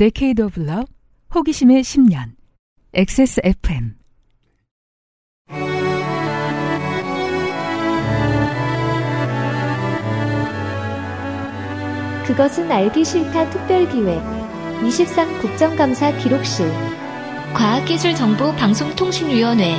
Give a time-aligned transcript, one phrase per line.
[0.00, 0.86] Decade of Love,
[1.34, 2.30] 호기심의 10년,
[2.94, 3.96] XSFM.
[12.26, 14.22] 그것은 알기 싫다 특별기획.
[14.86, 16.72] 23 국정감사 기록실.
[17.52, 19.74] 과학기술정보 방송통신위원회.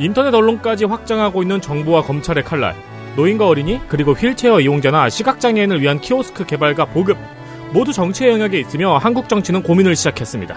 [0.00, 2.74] 인터넷 언론까지 확장하고 있는 정부와 검찰의 칼날,
[3.18, 7.18] 노인과 어린이, 그리고 휠체어 이용자나 시각장애인을 위한 키오스크 개발과 보급,
[7.72, 10.56] 모두 정치의 영역에 있으며 한국 정치는 고민을 시작했습니다.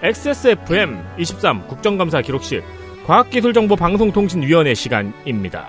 [0.00, 2.62] XSFM 23 국정감사 기록실
[3.06, 5.66] 과학기술정보방송통신위원회 시간입니다.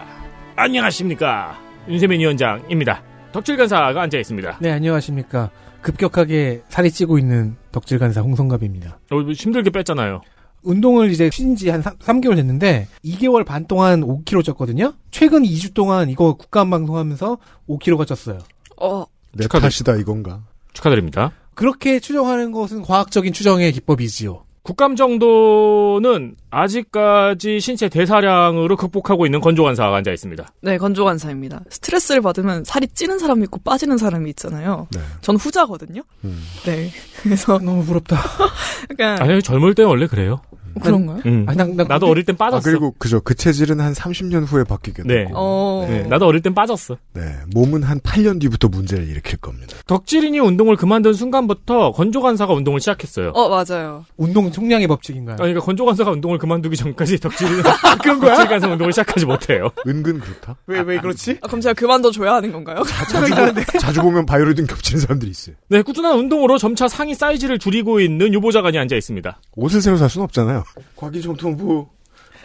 [0.56, 1.60] 안녕하십니까.
[1.90, 3.02] 윤세민 위원장입니다.
[3.32, 4.60] 덕질 간사가 앉아 있습니다.
[4.62, 5.50] 네, 안녕하십니까.
[5.82, 9.00] 급격하게 살이 찌고 있는 덕질 간사 홍성갑입니다.
[9.10, 10.22] 어, 힘들게 뺐잖아요.
[10.64, 14.94] 운동을 이제 쉰 지 한 3, 개월 됐는데 2개월 반 동안 5kg 쪘거든요.
[15.12, 17.38] 최근 2주 동안 이거 국감 방송하면서
[17.70, 18.40] 5kg가 쪘어요.
[18.78, 20.42] 어, 내 축하드- 탓이다 이건가?
[20.74, 21.32] 축하드립니다.
[21.54, 24.44] 그렇게 추정하는 것은 과학적인 추정의 기법이지요.
[24.64, 30.48] 국감 정도는 아직까지 신체 대사량으로 극복하고 있는 건조간사가 앉아 있습니다.
[30.62, 31.62] 네, 건조간사입니다.
[31.70, 34.88] 스트레스를 받으면 살이 찌는 사람이 있고 빠지는 사람이 있잖아요.
[34.92, 35.00] 네.
[35.22, 36.04] 전 후자거든요.
[36.26, 36.44] 음.
[36.66, 36.92] 네.
[37.24, 38.18] 그래서 너무 부럽다.
[38.92, 40.42] 약간 아니, 젊을 때는 원래 그래요.
[40.80, 41.22] 그런가요?
[41.26, 41.46] 음.
[41.48, 42.58] 아니, 난, 난 나도 어릴 땐 빠졌어.
[42.58, 45.26] 아 그리고 그죠 그 체질은 한 30년 후에 바뀌게 네.
[45.26, 45.86] 되고 어.
[45.90, 46.98] 네, 나도 어릴 땐 빠졌어.
[47.14, 47.22] 네
[47.54, 49.76] 몸은 한 8년 뒤부터 문제를 일으킬 겁니다.
[49.88, 53.30] 덕질인이 운동을 그만둔 순간부터 건조간사가 운동을 시작했어요.
[53.30, 54.06] 어, 맞아요.
[54.18, 55.34] 운동 총량의 법칙인가요?
[55.36, 57.62] 아니, 그러니까 건조간사가 운동을 그만두기 전까지 덕질인
[58.02, 58.36] 그런 거야?
[58.36, 59.70] 덕질간사 운동을 시작하지 못해요.
[59.88, 60.56] 은근 그렇다.
[60.68, 61.40] 왜, 왜 그렇지?
[61.42, 62.84] 아, 그럼 제가 그만둬 줘야 하는 건가요?
[62.84, 65.56] 자주, 보, 자주 보면 바이오리듬 겹치는 사람들이 있어요.
[65.70, 69.40] 네, 꾸준한 운동으로 점차 상의 사이즈를 줄이고 있는 유보자간이 앉아 있습니다.
[69.56, 70.61] 옷을 새로 살 수는 없잖아요.
[70.96, 71.88] 과기정통부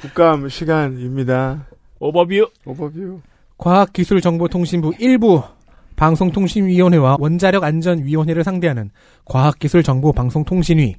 [0.01, 1.67] 국감 시간입니다.
[1.99, 2.51] 오버뷰.
[2.65, 3.21] 오버뷰.
[3.59, 5.57] 과학기술정보통신부 1부
[5.97, 8.91] 방송통신위원회와 원자력안전위원회를 상대하는
[9.25, 10.97] 과학기술정보방송통신위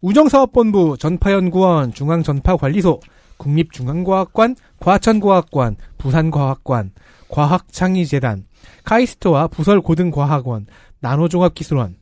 [0.00, 3.00] 우정사업본부 전파연구원 중앙전파관리소
[3.38, 6.92] 국립중앙과학관 과천과학관 부산과학관
[7.28, 8.44] 과학창의재단
[8.84, 10.66] 카이스트와 부설고등과학원
[11.00, 11.96] 나노종합기술원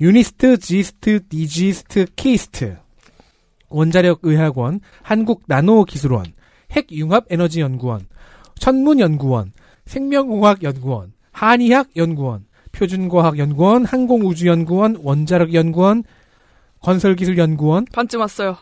[0.00, 2.76] 유니스트 지스트 디지스트 키스트
[3.72, 6.26] 원자력의학원 한국나노기술원
[6.70, 8.06] 핵융합에너지연구원
[8.58, 9.52] 천문연구원
[9.86, 16.04] 생명공학연구원 한의학연구원 표준과학연구원 항공우주연구원 원자력연구원
[16.80, 18.56] 건설기술연구원 반쯤 왔어요.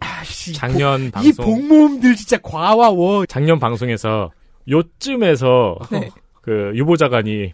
[0.00, 1.44] 아씨 작년 이 방송.
[1.44, 4.30] 복모음들 진짜 과와 워 작년 방송에서
[4.68, 6.10] 요쯤에서 네.
[6.42, 7.52] 그 유보자간이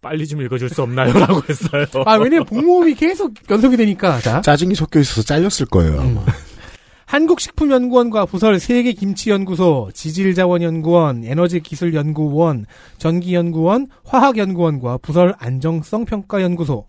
[0.00, 1.86] 빨리 좀 읽어줄 수 없나요?라고 했어요.
[2.04, 4.20] 아, 왜냐면 복모음이 계속 연속이 되니까.
[4.20, 4.42] 자.
[4.42, 5.98] 짜증이 섞여 있어서 잘렸을 거예요.
[5.98, 6.20] 아마.
[6.20, 6.26] 음.
[7.14, 12.66] 한국식품연구원과 부설 세계김치연구소, 지질자원연구원, 에너지기술연구원,
[12.98, 16.88] 전기연구원, 화학연구원과 부설 안정성평가연구소,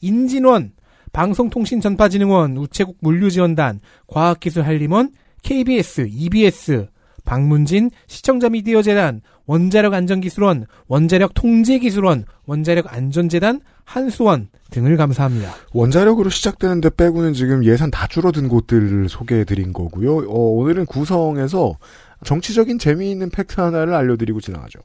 [0.00, 0.74] 인진원,
[1.12, 5.10] 방송통신전파진흥원, 우체국 물류지원단, 과학기술한림원,
[5.42, 6.86] KBS, EBS,
[7.24, 15.54] 박문진, 시청자 미디어 재단, 원자력 안전기술원, 원자력 통제기술원, 원자력 안전재단, 한수원 등을 감사합니다.
[15.72, 20.18] 원자력으로 시작되는데 빼고는 지금 예산 다 줄어든 곳들을 소개해드린 거고요.
[20.28, 21.76] 어, 오늘은 구성에서
[22.24, 24.80] 정치적인 재미있는 팩트 하나를 알려드리고 지나가죠.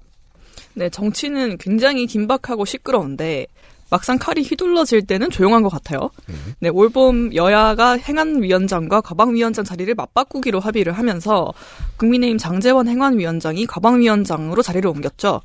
[0.76, 3.48] 네, 정치는 굉장히 긴박하고 시끄러운데
[3.90, 6.10] 막상 칼이 휘둘러질 때는 조용한 것 같아요.
[6.60, 11.52] 네, 올봄 여야가 행안위원장과 과방위원장 자리를 맞바꾸기로 합의를 하면서
[11.98, 15.42] 국민의힘 장재원 행안위원장이 과방위원장으로 자리를 옮겼죠.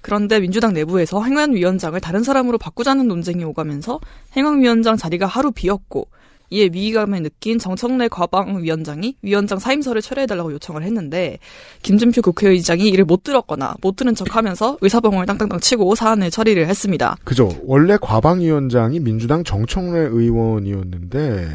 [0.00, 4.00] 그런데 민주당 내부에서 행안위원장을 다른 사람으로 바꾸자는 논쟁이 오가면서
[4.36, 6.08] 행안위원장 자리가 하루 비었고
[6.54, 11.38] 이에 위기감을 느낀 정청래 과방위원장이 위원장 사임서를 철회해달라고 요청을 했는데
[11.82, 17.16] 김준표 국회의장이 이를 못 들었거나 못 들은 척하면서 의사봉을 땅땅땅 치고 사안을 처리를 했습니다.
[17.24, 17.50] 그죠.
[17.64, 21.48] 원래 과방위원장이 민주당 정청래 의원이었는데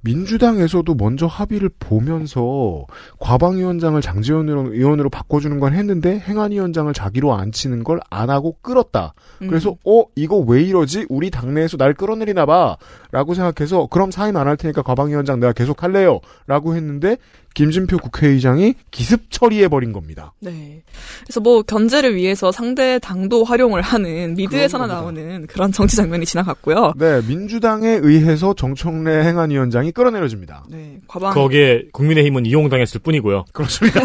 [0.00, 2.86] 민주당에서도 먼저 합의를 보면서
[3.18, 9.12] 과방위원장을 장재원 의원으로 바꿔주는 건 했는데 행안위원장을 자기로 앉히는 걸 안 하고 끌었다.
[9.42, 9.48] 음.
[9.48, 11.06] 그래서 어 이거 왜 이러지?
[11.08, 16.20] 우리 당내에서 날 끌어내리나 봐라고 생각해서 그럼 사임 안 할 테니까 과방위원장 내가 계속 할래요.
[16.46, 17.16] 라고 했는데
[17.58, 20.32] 김진표 국회의장이 기습 처리해 버린 겁니다.
[20.38, 20.80] 네.
[21.24, 26.92] 그래서 뭐 견제를 위해서 상대 당도 활용을 하는 미드에서나 나오는 그런 정치 장면이 지나갔고요.
[26.96, 30.66] 네, 민주당에 의해서 정청래 행안위원장이 끌어내려집니다.
[30.70, 31.00] 네.
[31.08, 33.46] 과방 거기에 국민의힘은 이용당했을 뿐이고요.
[33.52, 34.00] 그렇습니다.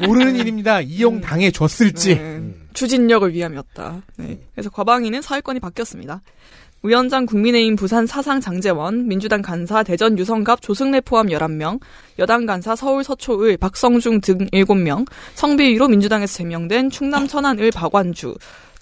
[0.00, 0.80] 모르는 일입니다.
[0.80, 2.14] 이용 당해 줬을지.
[2.14, 2.40] 네.
[2.72, 4.00] 추진력을 위함이었다.
[4.16, 4.40] 네.
[4.54, 6.22] 그래서 과방위는 사회권이 바뀌었습니다.
[6.82, 11.78] 위원장 국민의힘 부산 사상 장재원, 민주당 간사 대전 유성갑 조승래 포함 11명,
[12.18, 18.34] 여당 간사 서울 서초을 박성중 등 7명, 성비위로 민주당에서 제명된 충남 천안을 박완주,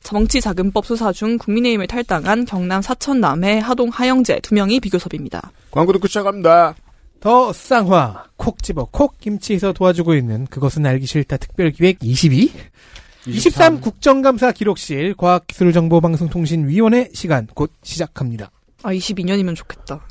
[0.04, 5.50] 정치자금법 수사 중 국민의힘을 탈당한 경남 사천 남해 하동 하영재 2명이 비교섭입니다.
[5.72, 6.76] 광고 듣고 시작합니다.
[7.18, 12.52] 더 쌍화 콕 집어 콕 김치에서 도와주고 있는 그것은 알기 싫다 특별기획 22
[13.28, 18.50] 23 국정감사 기록실 과학기술정보방송통신위원회 시간 곧 시작합니다.
[18.82, 20.06] 아, 22년이면 좋겠다.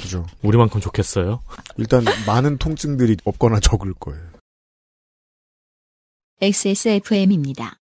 [0.00, 0.26] 그죠.
[0.42, 1.40] 우리만큼 좋겠어요.
[1.76, 4.22] 일단 많은 통증들이 없거나 적을 거예요.
[6.40, 7.76] XSFM입니다.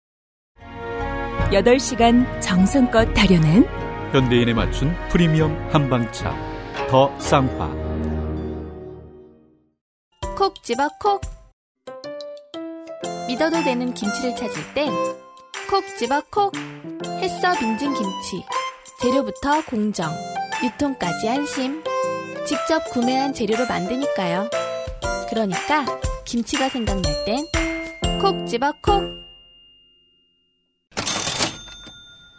[1.51, 3.65] 8시간 정성껏 다려낸
[4.13, 6.35] 현대인에 맞춘 프리미엄 한방차
[6.89, 7.75] 더 쌍화
[10.37, 11.21] 콕 집어 콕
[13.29, 14.91] 믿어도 되는 김치를 찾을 땐
[15.69, 16.53] 콕 집어 콕
[17.21, 18.45] 햇서 빙진 김치
[19.01, 20.11] 재료부터 공정
[20.65, 21.83] 유통까지 안심
[22.45, 24.49] 직접 구매한 재료로 만드니까요
[25.29, 25.85] 그러니까
[26.25, 27.45] 김치가 생각날 땐
[28.21, 29.03] 콕 집어 콕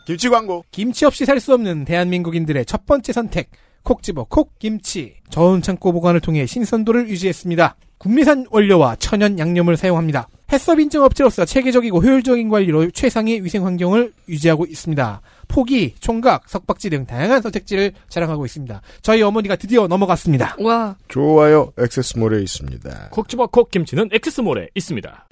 [0.05, 0.65] 김치 광고.
[0.71, 3.49] 김치 없이 살 수 없는 대한민국인들의 첫 번째 선택
[3.83, 7.75] 콕 집어 콕 김치 저온 창고 보관을 통해 신선도를 유지했습니다.
[7.97, 10.27] 국내산 원료와 천연 양념을 사용합니다.
[10.51, 15.21] 해썹 인증 업체로서 체계적이고 효율적인 관리로 최상의 위생 환경을 유지하고 있습니다.
[15.47, 18.81] 포기, 총각, 석박지 등 다양한 선택지를 자랑하고 있습니다.
[19.01, 20.57] 저희 어머니가 드디어 넘어갔습니다.
[20.59, 21.71] 와, 좋아요.
[21.77, 23.09] 엑스몰에 있습니다.
[23.11, 25.27] 콕 집어 콕 김치는 엑스몰에 있습니다.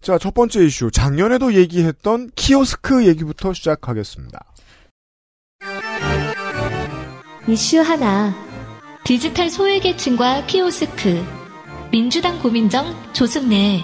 [0.00, 0.90] 자, 첫 번째 이슈.
[0.92, 4.44] 작년에도 얘기했던 키오스크 얘기부터 시작하겠습니다.
[7.48, 8.34] 이슈 하나.
[9.04, 11.45] 디지털 소외계층과 키오스크.
[11.90, 13.82] 민주당 고민정 조승래.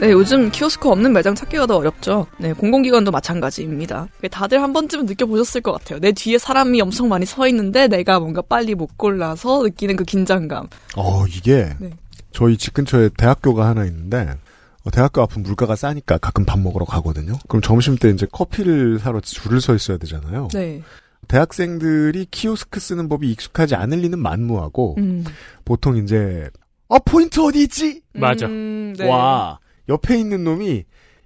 [0.00, 2.26] 네, 요즘 키오스크 없는 매장 찾기가 더 어렵죠.
[2.38, 4.06] 네, 공공기관도 마찬가지입니다.
[4.30, 5.98] 다들 한 번쯤은 느껴보셨을 것 같아요.
[5.98, 10.68] 내 뒤에 사람이 엄청 많이 서 있는데 내가 뭔가 빨리 못 골라서 느끼는 그 긴장감.
[10.96, 11.90] 어, 이게 네.
[12.32, 14.36] 저희 집 근처에 대학교가 하나 있는데
[14.84, 17.34] 어, 대학교 앞은 물가가 싸니까 가끔 밥 먹으러 가거든요.
[17.48, 20.48] 그럼 점심 때 이제 커피를 사러 줄을 서 있어야 되잖아요.
[20.52, 20.82] 네.
[21.28, 25.24] 대학생들이 키오스크 쓰는 법이 익숙하지 않을 리는 만무하고 음.
[25.64, 26.48] 보통 이제
[26.88, 28.00] 어 포인트 어디 있지?
[28.14, 28.46] 맞아.
[28.46, 29.06] 음, 네.
[29.08, 29.58] 와
[29.88, 30.84] 옆에 있는 놈이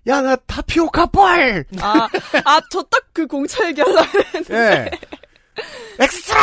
[0.09, 1.65] 야 나 타피오카 pearl.
[1.81, 2.09] 아,
[2.45, 4.07] 아, 저 딱 그 공차 얘기하려고
[4.53, 4.91] 예.
[6.01, 6.39] 엑스트라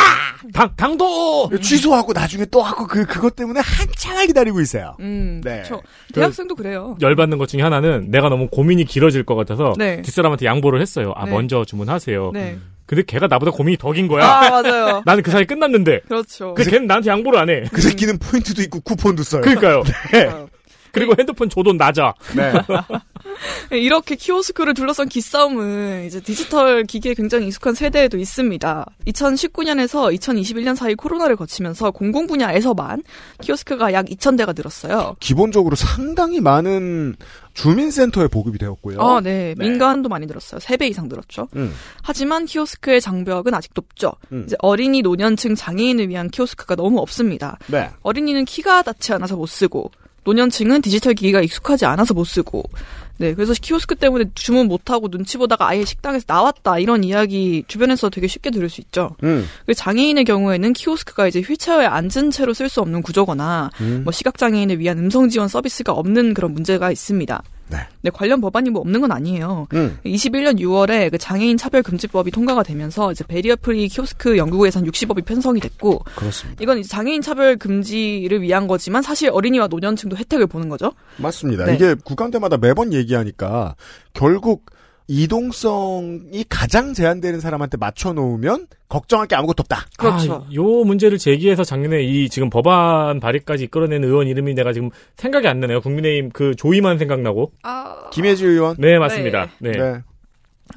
[0.54, 1.50] 당, 당도!
[1.60, 4.94] 취소하고 나중에 또 하고 그 그것 때문에 한창을 기다리고 있어요.
[5.00, 5.64] 음, 네.
[5.66, 5.82] 저
[6.14, 6.96] 대학생도 그 래요.
[7.00, 10.00] 열받는 것 중에 하나는 내가 너무 고민이 길어질 것 같아서 네.
[10.02, 11.12] 뒷사람한테 양보를 했어요.
[11.16, 11.32] 아, 네.
[11.32, 12.30] 먼저 주문하세요.
[12.32, 12.58] 네.
[12.90, 14.24] 근데 걔가 나보다 고민이 더 긴 거야.
[14.24, 15.02] 아, 맞아요.
[15.06, 16.00] 나는 그 사이 끝났는데.
[16.08, 16.54] 그렇죠.
[16.54, 17.62] 그 걔는 나한테 양보를 안 해.
[17.72, 19.42] 그 새끼는 포인트도 있고 쿠폰도 써요.
[19.42, 19.82] 그러니까요.
[20.12, 20.48] 맞아요.
[20.92, 22.14] 그리고 핸드폰 줘도 낮아.
[22.36, 22.52] 네.
[23.76, 28.86] 이렇게 키오스크를 둘러싼 기싸움은 이제 디지털 기기에 굉장히 익숙한 세대에도 있습니다.
[29.06, 33.02] 2019년에서 2021년 사이 코로나를 거치면서 공공 분야에서만
[33.42, 35.16] 키오스크가 약 2,000대가 늘었어요.
[35.20, 37.16] 기본적으로 상당히 많은
[37.54, 39.00] 주민센터에 보급이 되었고요.
[39.00, 39.54] 아, 네.
[39.56, 39.68] 네.
[39.68, 40.60] 민간도 많이 늘었어요.
[40.60, 41.48] 3배 이상 늘었죠.
[41.56, 41.74] 음.
[42.02, 44.12] 하지만 키오스크의 장벽은 아직 높죠.
[44.32, 44.44] 음.
[44.46, 47.58] 이제 어린이, 노년층, 장애인을 위한 키오스크가 너무 없습니다.
[47.66, 47.90] 네.
[48.02, 49.90] 어린이는 키가 닿지 않아서 못 쓰고
[50.24, 52.64] 노년층은 디지털 기기가 익숙하지 않아서 못 쓰고
[53.18, 58.26] 네 그래서 키오스크 때문에 주문 못하고 눈치 보다가 아예 식당에서 나왔다 이런 이야기 주변에서 되게
[58.26, 59.14] 쉽게 들을 수 있죠.
[59.22, 59.46] 음.
[59.66, 64.02] 그리고 장애인의 경우에는 키오스크가 이제 휠체어에 앉은 채로 쓸 수 없는 구조거나 음.
[64.04, 67.42] 뭐 시각 장애인을 위한 음성 지원 서비스가 없는 그런 문제가 있습니다.
[67.70, 67.78] 네.
[68.02, 69.68] 네, 관련 법안이 뭐 없는 건 아니에요.
[69.74, 69.98] 음.
[70.04, 75.60] 21년 6월에 그 장애인 차별 금지법이 통과가 되면서 이제 barrier free 키오스크 연구에선 60억이 편성이
[75.60, 76.62] 됐고 그렇습니다.
[76.62, 80.92] 이건 이제 장애인 차별 금지를 위한 거지만 사실 어린이와 노년층도 혜택을 보는 거죠.
[81.18, 81.66] 맞습니다.
[81.66, 81.74] 네.
[81.74, 83.76] 이게 국감 때마다 매번 얘기하니까
[84.12, 84.66] 결국
[85.12, 89.86] 이동성이 가장 제한되는 사람한테 맞춰놓으면 걱정할 게 아무것도 없다.
[89.98, 90.46] 그렇죠.
[90.46, 95.48] 아, 요 문제를 제기해서 작년에 이 지금 법안 발의까지 이끌어낸 의원 이름이 내가 지금 생각이
[95.48, 95.80] 안 나네요.
[95.80, 97.50] 국민의힘 그 조이만 생각나고.
[97.64, 98.76] 아, 김혜지 의원.
[98.78, 99.50] 네, 맞습니다.
[99.58, 99.72] 네.
[99.72, 100.00] 네.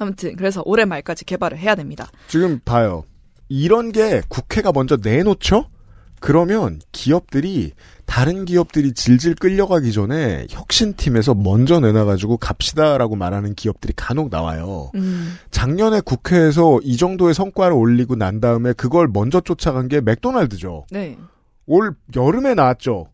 [0.00, 2.08] 아무튼 그래서 올해 말까지 개발을 해야 됩니다.
[2.26, 3.04] 지금 봐요.
[3.48, 5.70] 이런 게 국회가 먼저 내놓죠?
[6.18, 7.70] 그러면 기업들이
[8.06, 14.90] 다른 기업들이 질질 끌려가기 전에 혁신팀에서 먼저 내놔가지고 갑시다라고 말하는 기업들이 간혹 나와요.
[14.94, 20.86] 음, 작년에 국회에서 이 정도의 성과를 올리고 난 다음에 그걸 먼저 쫓아간 게 맥도날드죠.
[20.90, 21.18] 네.
[21.66, 23.08] 올 여름에 나왔죠.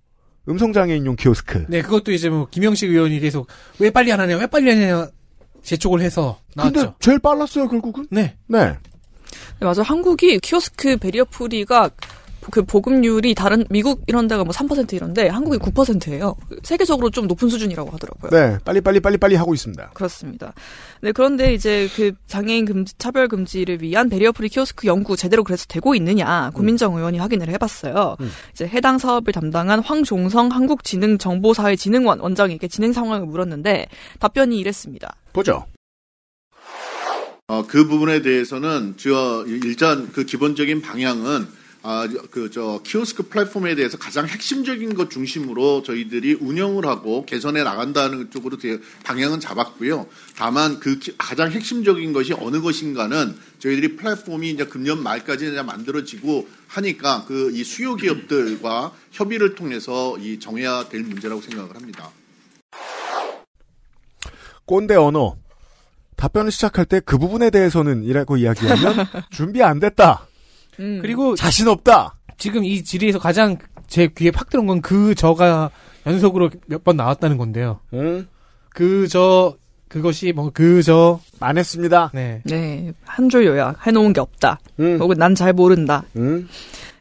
[0.48, 1.66] 음성장애인용 키오스크.
[1.68, 3.46] 네, 그것도 이제 뭐 김영식 의원이 계속
[3.78, 5.08] 왜 빨리 안 하냐, 왜 빨리 안 하냐
[5.62, 6.74] 재촉을 해서 나왔죠.
[6.74, 8.06] 근데 제일 빨랐어요, 결국은.
[8.10, 8.36] 네.
[8.46, 8.76] 네.
[9.60, 9.82] 네, 맞아.
[9.82, 11.90] 한국이 키오스크 barrier free가
[12.50, 16.36] 그 보급률이 다른 미국 이런 데가 뭐 3% 이런데 한국이 9%예요.
[16.62, 18.30] 세계적으로 좀 높은 수준이라고 하더라고요.
[18.30, 19.90] 네, 빨리 빨리 빨리 빨리 하고 있습니다.
[19.94, 20.54] 그렇습니다.
[21.00, 25.66] 네, 그런데 이제 그 장애인 금지, 차별 금지를 위한 barrier free 키오스크 연구 제대로 그래서
[25.68, 28.16] 되고 있느냐 고민정 의원이 확인을 해봤어요.
[28.20, 28.30] 음.
[28.52, 33.86] 이제 해당 사업을 담당한 황종성 한국지능정보사회진흥원 원장에게 진행 상황을 물었는데
[34.18, 35.14] 답변이 이랬습니다.
[35.32, 35.66] 보죠.
[37.48, 43.96] 어, 그 부분에 대해서는 저 일단 그 기본적인 방향은 아, 그, 저, 키오스크 플랫폼에 대해서
[43.96, 50.06] 가장 핵심적인 것 중심으로 저희들이 운영을 하고 개선해 나간다는 쪽으로 대- 방향은 잡았고요.
[50.36, 56.46] 다만 그 기- 가장 핵심적인 것이 어느 것인가는 저희들이 플랫폼이 이제 금년 말까지 이제 만들어지고
[56.68, 62.10] 하니까 그 이 수요 기업들과 협의를 통해서 이 정해야 될 문제라고 생각을 합니다.
[64.66, 65.36] 꼰대 언어.
[66.16, 70.26] 답변을 시작할 때 그 부분에 대해서는 이라고 이야기하면 준비 안 됐다.
[70.80, 70.98] 음.
[71.02, 72.16] 그리고 자신 없다.
[72.38, 73.56] 지금 이 질의에서 가장
[73.86, 75.70] 제 귀에 팍 들어온 건 그 저가
[76.06, 77.80] 연속으로 몇 번 나왔다는 건데요.
[77.92, 78.26] 응?
[78.70, 79.56] 그저
[79.88, 82.10] 그것이 뭐 그저 안 했습니다.
[82.14, 82.40] 네.
[82.44, 84.60] 네, 한 줄 요약 해 놓은 게 없다.
[84.80, 84.98] 응?
[85.00, 86.04] 혹은 난 잘 모른다.
[86.16, 86.48] 응?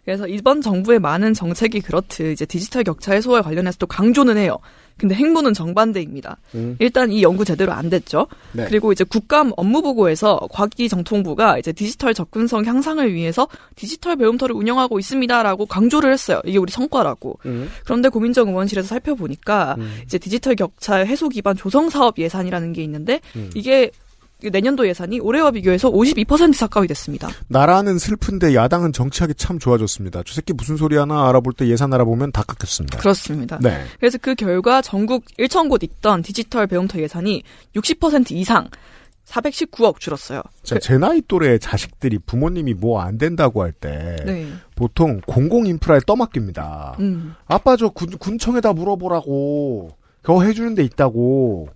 [0.03, 4.57] 그래서 이번 정부의 많은 정책이 그렇듯 이제 디지털 격차 해소와 관련해서 또 강조는 해요.
[4.99, 6.37] 근데 행보는 정반대입니다.
[6.55, 6.75] 응?
[6.79, 8.27] 일단 이 연구 제대로 안 됐죠.
[8.51, 8.65] 네.
[8.67, 15.65] 그리고 이제 국감 업무 보고에서 과기정통부가 이제 디지털 접근성 향상을 위해서 디지털 배움터를 운영하고 있습니다라고
[15.65, 16.41] 강조를 했어요.
[16.45, 17.39] 이게 우리 성과라고.
[17.45, 17.69] 응?
[17.85, 20.01] 그런데 고민정 의원실에서 살펴보니까 음.
[20.03, 23.49] 이제 디지털 격차 해소 기반 조성 사업 예산이라는 게 있는데 음.
[23.55, 23.91] 이게
[24.41, 27.27] 내년도 예산이 올해와 비교해서 52% 가까이 됐습니다.
[27.49, 30.23] 나라는 슬픈데 야당은 정치하기 참 좋아졌습니다.
[30.25, 32.99] 저 새끼 무슨 소리 하나 알아볼 때 예산 알아보면 다 깎였습니다.
[32.99, 33.59] 그렇습니다.
[33.61, 33.83] 네.
[33.99, 37.43] 그래서 그 결과 전국 1천 곳 있던 디지털 배움터 예산이
[37.75, 38.69] 60% 이상
[39.25, 40.41] 419억 줄었어요.
[40.63, 44.47] 자, 제 나이 또래 자식들이 부모님이 뭐 안 된다고 할때 네.
[44.75, 46.95] 보통 공공 인프라에 떠맡깁니다.
[46.99, 47.35] 음.
[47.45, 49.89] 아빠 저 군, 군청에다 물어보라고
[50.21, 51.69] 그거 해주는 데 있다고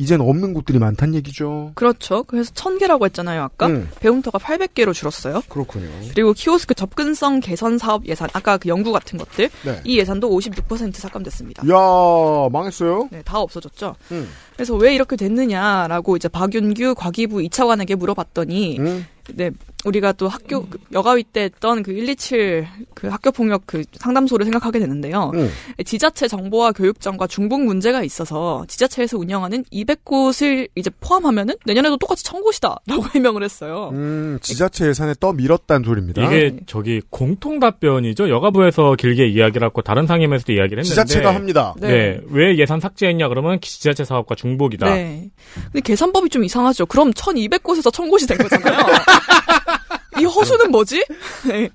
[0.00, 1.72] 이젠 없는 곳들이 많단 얘기죠.
[1.74, 2.22] 그렇죠.
[2.22, 3.66] 그래서 1000개라고 했잖아요, 아까.
[3.66, 5.42] 음, 배움터가 800개로 줄었어요.
[5.50, 5.90] 그렇군요.
[6.14, 9.80] 그리고 키오스크 접근성 개선 사업 예산, 아까 그 연구 같은 것들, 네.
[9.84, 11.64] 이 예산도 56% 삭감됐습니다.
[11.68, 13.10] 야 망했어요.
[13.12, 13.94] 네, 다 없어졌죠.
[14.12, 14.26] 음.
[14.54, 19.06] 그래서 왜 이렇게 됐느냐라고 이제 박윤규 과기부 2차관에게 물어봤더니, 음.
[19.34, 19.50] 네,
[19.84, 24.78] 우리가 또 학교, 그 여가위 때 했던 그 127, 그 학교 폭력 그 상담소를 생각하게
[24.78, 25.30] 되는데요.
[25.34, 25.50] 음.
[25.84, 33.42] 지자체 정보화 교육청과 중복 문제가 있어서 지자체에서 운영하는 200곳을 이제 포함하면은 내년에도 똑같이 1000곳이다라고 해명을
[33.42, 33.90] 했어요.
[33.92, 36.26] 음, 지자체 예산에 떠 밀었다는 소리입니다.
[36.26, 36.60] 이게 네.
[36.66, 38.28] 저기 공통 답변이죠.
[38.28, 41.74] 여가부에서 길게 이야기를 하고 다른 상임에서도 이야기를 했는데 지자체가 합니다.
[41.78, 42.20] 네.
[42.26, 44.94] 왜 예산 삭제했냐 그러면 지자체 사업과 중복이다.
[44.94, 45.30] 네.
[45.64, 46.86] 근데 계산법이 좀 이상하죠.
[46.86, 48.76] 그럼 1200곳에서 1000곳이 된 거잖아요.
[50.20, 51.04] 이 허수는 뭐지?
[51.48, 51.70] 네.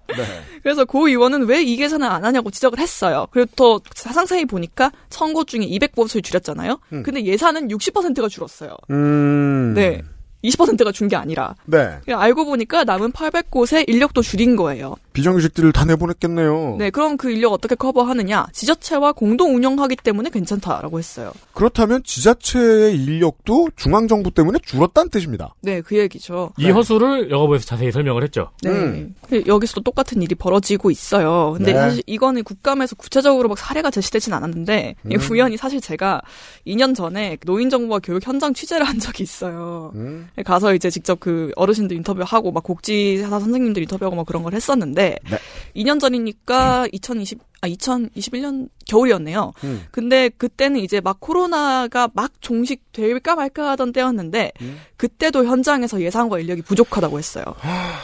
[0.61, 3.27] 그래서 고 의원은 왜 이 계산을 안 하냐고 지적을 했어요.
[3.31, 6.79] 그리고 더 상세히 보니까 1000곳 중에 200곳을 줄였잖아요.
[6.93, 7.03] 음.
[7.03, 8.75] 근데 예산은 60%가 줄었어요.
[8.91, 9.73] 음.
[9.73, 10.03] 네.
[10.49, 11.55] 20%가 준 게 아니라.
[11.65, 11.99] 네.
[12.03, 14.95] 그냥 알고 보니까 남은 800곳의 인력도 줄인 거예요.
[15.13, 16.75] 비정규직들을 다 내보냈겠네요.
[16.79, 18.47] 네, 그럼 그 인력 어떻게 커버하느냐?
[18.51, 21.31] 지자체와 공동 운영하기 때문에 괜찮다라고 했어요.
[21.53, 25.53] 그렇다면 지자체의 인력도 중앙 정부 때문에 줄었다는 뜻입니다.
[25.61, 26.51] 네, 그 얘기죠.
[26.57, 28.49] 이 허수를 여가부에서 자세히 설명을 했죠.
[28.63, 28.69] 네.
[28.71, 29.15] 음.
[29.29, 31.53] 그 여기서도 똑같은 일이 벌어지고 있어요.
[31.57, 31.79] 근데 네.
[31.79, 35.21] 사실 이거는 국감에서 구체적으로 막 사례가 제시되진 않았는데 이 음.
[35.31, 36.21] 우연히 사실 제가
[36.67, 39.91] 2년 전에 노인정보와 교육 현장 취재를 한 적이 있어요.
[39.95, 40.27] 음.
[40.43, 45.37] 가서 이제 직접 그 어르신들 인터뷰하고 막 곡지사사 선생님들 인터뷰하고 막 그런 걸 했었는데 네.
[45.75, 49.53] 2년 전이니까 2020 아 2021년 겨울이었네요.
[49.63, 49.83] 음.
[49.91, 54.77] 근데 그때는 이제 막 코로나가 막 종식될까 말까 하던 때였는데 음.
[54.97, 57.43] 그때도 현장에서 예산과 인력이 부족하다고 했어요.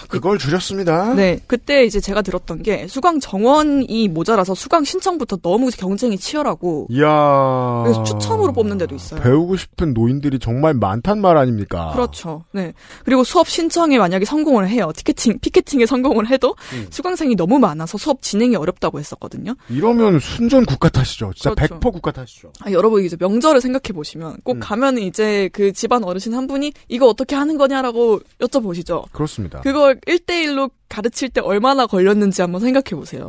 [0.09, 1.13] 그걸 줄였습니다.
[1.13, 7.83] 네, 그때 이제 제가 들었던 게 수강 정원이 모자라서 수강 신청부터 너무 경쟁이 치열하고 이야.
[7.83, 9.21] 그래서 추첨으로 뽑는 데도 있어요.
[9.21, 11.91] 배우고 싶은 노인들이 정말 많단 말 아닙니까?
[11.93, 12.43] 그렇죠.
[12.51, 12.73] 네.
[13.05, 14.91] 그리고 수업 신청에 만약에 성공을 해요.
[14.95, 16.87] 티켓팅, 피켓팅에 성공을 해도 음.
[16.89, 19.50] 수강생이 너무 많아서 수업 진행이 어렵다고 했었거든요.
[19.69, 21.31] 이러면 순전 국가 탓이죠.
[21.35, 21.79] 진짜 그렇죠.
[21.79, 22.51] 100% 국가 탓이죠.
[22.61, 24.59] 아, 여러분 이제 명절을 생각해 보시면 꼭 음.
[24.59, 29.11] 가면 이제 그 집안 어르신 한 분이 이거 어떻게 하는 거냐라고 여쭤보시죠.
[29.11, 29.61] 그렇습니다.
[29.61, 33.27] 그걸 1대1로 가르칠 때 얼마나 걸렸는지 한번 생각해 보세요.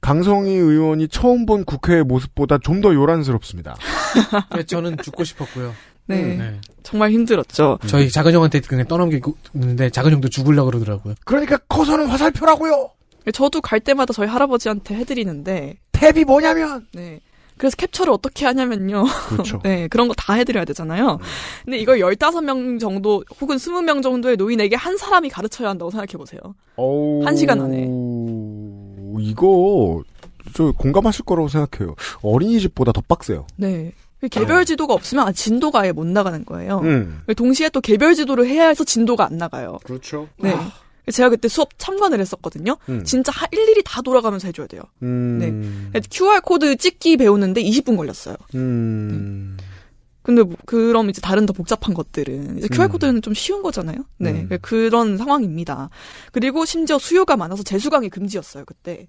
[0.00, 3.76] 강성희 의원이 처음 본 국회의 모습보다 좀 더 요란스럽습니다.
[4.56, 5.74] 네, 저는 죽고 싶었고요.
[6.06, 6.36] 네.
[6.36, 6.60] 네.
[6.82, 7.78] 정말 힘들었죠.
[7.86, 11.14] 저희 작은 형한테 그냥 떠넘기고 있는데 작은 형도 죽으려고 그러더라고요.
[11.26, 12.90] 그러니까 커서는 화살표라고요.
[13.32, 17.20] 저도 갈 때마다 저희 할아버지한테 해드리는데, 탭이 뭐냐면 네.
[17.58, 19.04] 그래서 캡처를 어떻게 하냐면요.
[19.28, 19.60] 그렇죠.
[19.64, 21.18] 네, 그런 거 다 해드려야 되잖아요.
[21.64, 26.40] 근데 이걸 15명 정도, 혹은 20명 정도의 노인에게 한 사람이 가르쳐야 한다고 생각해보세요.
[26.76, 27.86] 어우, 한 시간 안에.
[29.20, 30.02] 이거
[30.54, 31.94] 저 공감하실 거라고 생각해요.
[32.22, 33.46] 어린이집보다 더 빡세요.
[33.56, 33.92] 네.
[34.30, 36.80] 개별 지도가 없으면 아, 진도가 아예 못 나가는 거예요.
[36.84, 37.22] 음.
[37.36, 39.78] 동시에 또 개별 지도를 해야 해서 진도가 안 나가요.
[39.84, 40.28] 그렇죠.
[40.38, 40.54] 네.
[41.10, 42.76] 제가 그때 수업 참관을 했었거든요.
[42.88, 43.04] 음.
[43.04, 44.82] 진짜 하- 일일이 다 돌아가면서 해줘야 돼요.
[45.02, 45.90] 음.
[46.10, 48.36] QR 코드 찍기 배우는데 20분 걸렸어요.
[48.54, 49.56] 음.
[50.22, 52.92] 근데 뭐- 그럼 이제 다른 더 복잡한 것들은 이제 QR 음.
[52.92, 53.96] 코드는 좀 쉬운 거잖아요.
[54.18, 54.58] 네, 음.
[54.60, 55.88] 그런 상황입니다.
[56.32, 59.08] 그리고 심지어 수요가 많아서 재수강이 금지였어요 그때.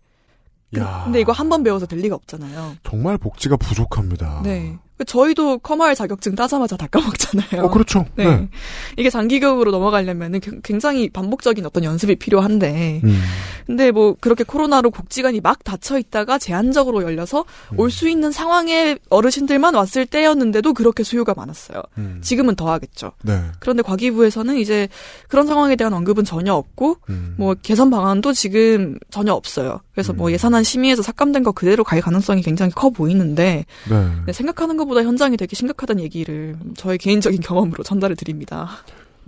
[0.73, 1.01] 그- 야.
[1.03, 2.77] 근데 이거 한 번 배워서 될 리가 없잖아요.
[2.83, 4.41] 정말 복지가 부족합니다.
[4.45, 4.77] 네.
[5.05, 7.63] 저희도 커마을 자격증 따자마자 다 까먹잖아요.
[7.65, 8.05] 어, 그렇죠.
[8.15, 8.25] 네.
[8.25, 8.49] 네.
[8.97, 13.01] 이게 장기 교육으로 넘어가려면은 그- 굉장히 반복적인 어떤 연습이 필요한데.
[13.03, 13.21] 음.
[13.65, 17.79] 근데 뭐 그렇게 코로나로 복지관이 막 닫혀 있다가 제한적으로 열려서 음.
[17.79, 21.81] 올수 있는 상황에 어르신들만 왔을 때였는데도 그렇게 수요가 많았어요.
[21.97, 22.19] 음.
[22.21, 23.13] 지금은 더 하겠죠.
[23.23, 23.39] 네.
[23.59, 24.89] 그런데 과기부에서는 이제
[25.29, 27.35] 그런 상황에 대한 언급은 전혀 없고 음.
[27.37, 29.79] 뭐 개선 방안도 지금 전혀 없어요.
[29.93, 34.11] 그래서 뭐 예산안 심의에서 삭감된 거 그대로 갈 가능성이 굉장히 커 보이는데 네.
[34.25, 38.67] 네, 생각하는 것보다 현장이 되게 심각하다는 얘기를 저의 개인적인 경험으로 전달을 드립니다.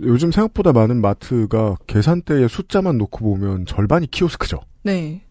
[0.00, 4.60] 요즘 생각보다 많은 마트가 계산대에 숫자만 놓고 보면 절반이 키오스크죠.
[4.82, 5.22] 네.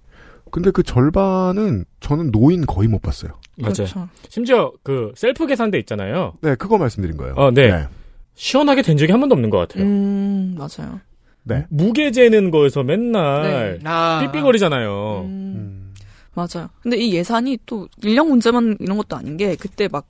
[0.52, 3.34] 근데 그 절반은 저는 노인 거의 못 봤어요.
[3.58, 3.74] 맞아요.
[3.74, 4.10] 그렇죠.
[4.30, 6.34] 심지어 그 셀프 계산대 있잖아요.
[6.42, 7.34] 네, 그거 말씀드린 거예요.
[7.36, 7.88] 어, 네.
[8.36, 9.84] 시원하게 된 적이 한 번도 없는 것 같아요.
[9.84, 11.00] 음, 맞아요.
[11.44, 11.66] 네.
[11.70, 13.90] 무게 재는 거에서 맨날 네.
[13.90, 15.22] 아, 삑삑거리잖아요.
[15.26, 15.73] 음,
[16.34, 16.70] 맞아요.
[16.82, 20.08] 근데 이 예산이 또 인력 문제만 이런 것도 아닌 게 그때 막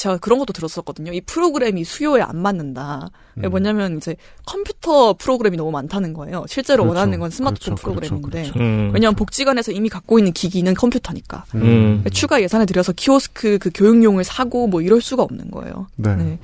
[0.00, 1.12] 제가 그런 것도 들었었거든요.
[1.12, 3.10] 이 프로그램이 수요에 안 맞는다.
[3.34, 3.50] 음.
[3.50, 6.46] 뭐냐면 이제 컴퓨터 프로그램이 너무 많다는 거예요.
[6.48, 6.96] 실제로 그렇죠.
[6.96, 7.94] 원하는 건 스마트폰 그렇죠.
[7.94, 8.14] 그렇죠.
[8.14, 8.50] 프로그램인데.
[8.50, 8.58] 그렇죠.
[8.58, 8.90] 음.
[8.94, 11.44] 왜냐하면 복지관에서 이미 갖고 있는 기기는 컴퓨터니까.
[11.56, 12.02] 음.
[12.12, 15.88] 추가 예산을 들여서 키오스크 그 교육용을 사고 뭐 이럴 수가 없는 거예요.
[15.96, 16.38] 네.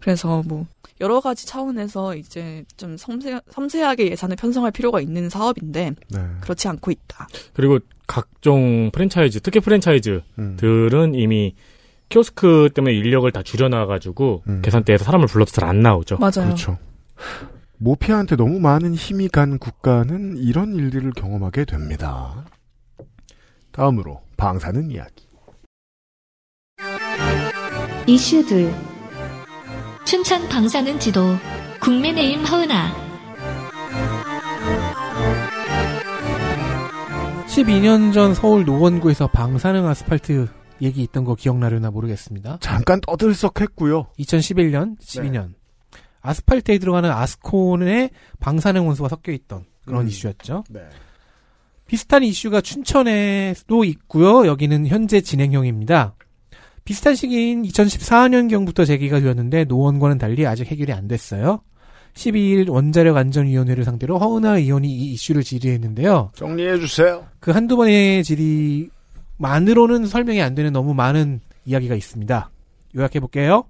[0.00, 0.66] 그래서 뭐
[1.02, 6.20] 여러 가지 차원에서 이제 좀 섬세, 섬세하게 예산을 편성할 필요가 있는 사업인데 네.
[6.40, 7.26] 그렇지 않고 있다.
[7.52, 11.14] 그리고 각종 프랜차이즈, 특히 프랜차이즈들은 음.
[11.14, 11.54] 이미
[12.08, 16.18] 키오스크 때문에 인력을 다 줄여놔가지고 계산대에서 사람을 불러도 잘안 나오죠.
[16.18, 16.46] 맞아요.
[16.46, 16.78] 그렇죠.
[17.78, 22.44] 모피아한테 너무 많은 힘이 간 국가는 이런 일들을 경험하게 됩니다.
[23.72, 25.26] 다음으로 방사능 이야기.
[28.06, 28.72] 이슈 둘.
[30.04, 31.36] 춘천 방사능 지도
[31.80, 32.92] 국민의힘 허은아
[37.46, 40.48] 12년 전 서울 노원구에서 방사능 아스팔트
[40.80, 42.58] 얘기 있던 거 기억나려나 모르겠습니다.
[42.60, 44.08] 잠깐 떠들썩했고요.
[44.18, 45.54] 2011년, 12년.
[46.22, 48.10] 아스팔트에 들어가는 아스콘에
[48.40, 50.08] 방사능 원소가 섞여 있던 그런 음.
[50.08, 50.64] 이슈였죠.
[50.70, 50.80] 네.
[51.86, 54.46] 비슷한 이슈가 춘천에도 있고요.
[54.46, 56.14] 여기는 현재 진행형입니다.
[56.84, 61.60] 비슷한 시기인 2014년경부터 제기가 되었는데 노원과는 달리 아직 해결이 안 됐어요.
[62.14, 66.32] 12일 원자력 안전위원회를 상대로 허은하 의원이 이 이슈를 질의했는데요.
[66.34, 67.24] 정리해 주세요.
[67.40, 72.50] 그 한두 번의 질의만으로는 설명이 안 되는 너무 많은 이야기가 있습니다.
[72.96, 73.64] 요약해 볼게요.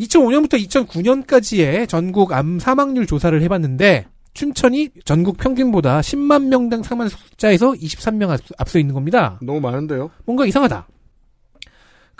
[0.00, 8.30] 2005년부터 2009년까지의 전국 암 사망률 조사를 해봤는데 춘천이 전국 평균보다 10만 명당 사망 숫자에서 23명
[8.30, 9.38] 앞- 앞서 있는 겁니다.
[9.42, 10.10] 너무 많은데요.
[10.24, 10.86] 뭔가 이상하다.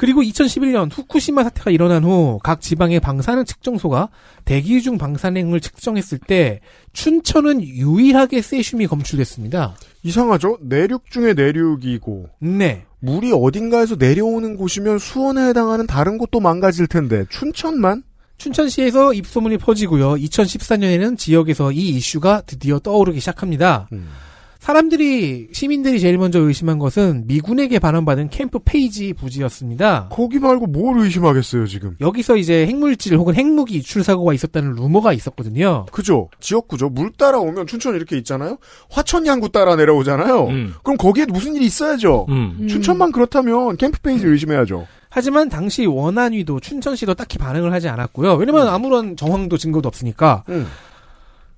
[0.02, 4.08] 그리고 2011년 후쿠시마 사태가 일어난 후 각 지방의 방사능 측정소가
[4.44, 6.58] 대기 중 방사능을 측정했을 때
[6.92, 9.76] 춘천은 유일하게 세슘이 검출됐습니다.
[10.02, 10.58] 이상하죠?
[10.60, 12.84] 내륙 중에 내륙이고 네.
[12.98, 18.02] 물이 어딘가에서 내려오는 곳이면 수원에 해당하는 다른 곳도 망가질 텐데 춘천만?
[18.38, 20.14] 춘천시에서 입소문이 퍼지고요.
[20.14, 23.88] 2014년에는 지역에서 이 이슈가 드디어 떠오르기 시작합니다.
[24.62, 30.06] 사람들이 시민들이 제일 먼저 의심한 것은 미군에게 반환받은 캠프 페이지 부지였습니다.
[30.12, 31.96] 거기 말고 뭘 의심하겠어요 지금?
[32.00, 35.86] 여기서 이제 핵물질 혹은 핵무기 유출 사고가 있었다는 루머가 있었거든요.
[35.90, 36.28] 그죠?
[36.38, 36.90] 지역구죠.
[36.90, 38.58] 물 따라오면 춘천 이렇게 있잖아요.
[38.88, 40.46] 화천 양구 따라 내려오잖아요.
[40.46, 40.74] 음.
[40.84, 42.26] 그럼 거기에 무슨 일이 있어야죠.
[42.28, 42.68] 음.
[42.68, 44.86] 춘천만 그렇다면 캠프 페이지 의심해야죠.
[45.10, 48.34] 하지만 당시 원안위도 춘천시도 딱히 반응을 하지 않았고요.
[48.34, 50.68] 왜냐면 아무런 정황도 증거도 없으니까 음.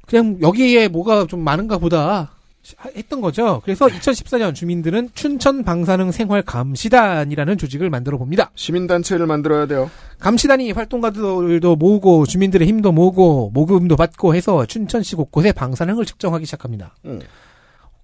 [0.06, 2.33] 그냥 여기에 뭐가 좀 많은가 보다
[2.96, 3.60] 했던 거죠.
[3.64, 8.50] 그래서 2014년 주민들은 춘천 방사능 생활 감시단이라는 조직을 만들어 봅니다.
[8.54, 9.90] 시민단체를 만들어야 돼요.
[10.20, 16.94] 감시단이 활동가들도 모으고 주민들의 힘도 모으고 모금도 받고 해서 춘천시 곳곳에 방사능을 측정하기 시작합니다.
[17.04, 17.20] 음.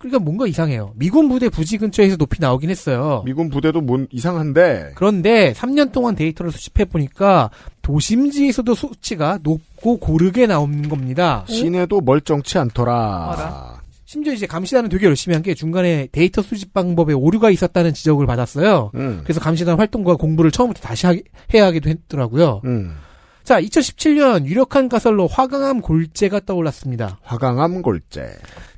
[0.01, 0.93] 그러니까 뭔가 이상해요.
[0.97, 3.23] 미군 부대 부지 근처에서 높이 나오긴 했어요.
[3.27, 7.51] 미군 부대도 뭔 이상한데 그런데 3년 동안 데이터를 수집해 보니까
[7.83, 11.45] 도심지에서도 수치가 높고 고르게 나오는 겁니다.
[11.49, 13.33] 시내도 멀쩡치 않더라.
[13.33, 13.80] 알아.
[14.11, 18.91] 심지어 이제 감시단은 되게 열심히 한 게 중간에 데이터 수집 방법에 오류가 있었다는 지적을 받았어요.
[18.97, 19.21] 음.
[19.23, 21.23] 그래서 감시단 활동과 공부를 처음부터 다시 하게-
[21.55, 22.61] 해야 하기도 했더라고요.
[22.65, 22.97] 음.
[23.45, 27.21] 자, 2017년 유력한 가설로 화강암 골재가 떠올랐습니다.
[27.23, 28.31] 화강암 골재.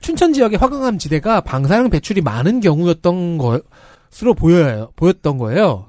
[0.03, 4.93] 춘천 지역의 화강암 지대가 방사능 배출이 많은 경우였던 것으로 보여요.
[4.97, 5.87] 보였던 거예요.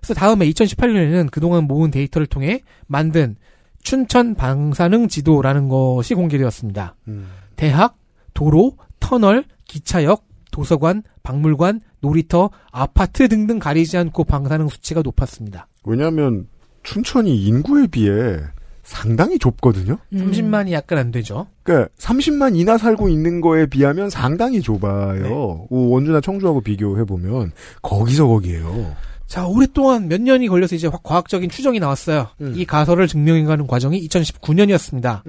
[0.00, 3.34] 그래서 다음에 2018년에는 그동안 모은 데이터를 통해 만든
[3.82, 6.94] 춘천 방사능 지도라는 것이 공개되었습니다.
[7.08, 7.26] 음.
[7.56, 7.96] 대학,
[8.36, 15.66] 도로, 터널, 기차역, 도서관, 박물관, 놀이터, 아파트 등등 가리지 않고 방사능 수치가 높았습니다.
[15.84, 16.46] 왜냐하면
[16.82, 18.36] 춘천이 인구에 비해
[18.84, 19.98] 상당히 좁거든요.
[20.12, 20.30] 음.
[20.30, 21.46] 30만이 약간 안 되죠.
[21.64, 25.22] 그러니까 30만 이나 살고 있는 거에 비하면 상당히 좁아요.
[25.22, 25.28] 네.
[25.30, 27.50] 오, 원주나 청주하고 비교해 보면
[27.82, 28.94] 거기서 거기에요.
[29.26, 32.28] 자, 오랫동안 몇 년이 걸려서 이제 화- 과학적인 추정이 나왔어요.
[32.40, 32.52] 음.
[32.54, 35.22] 이 가설을 증명해가는 과정이 2019년이었습니다.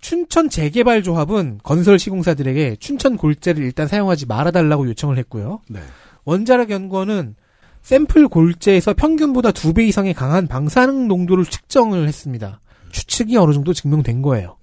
[0.00, 5.60] 춘천 재개발 조합은 건설 시공사들에게 춘천 골재를 일단 사용하지 말아달라고 요청을 했고요.
[5.68, 5.80] 네.
[6.24, 7.34] 원자력 연구원은
[7.82, 12.60] 샘플 골재에서 평균보다 두 배 이상의 강한 방사능 농도를 측정을 했습니다.
[12.90, 14.56] 추측이 어느 정도 증명된 거예요.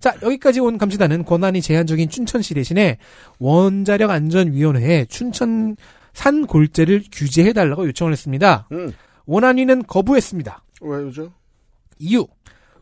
[0.00, 2.96] 자, 여기까지 온 감시단은 권한이 제한적인 춘천시 대신에
[3.38, 5.76] 원자력 안전위원회에 춘천
[6.14, 8.66] 산 골재를 규제해달라고 요청을 했습니다.
[8.72, 8.92] 음.
[9.26, 10.64] 원안위는 거부했습니다.
[10.80, 11.32] 왜죠?
[11.98, 12.26] 이유.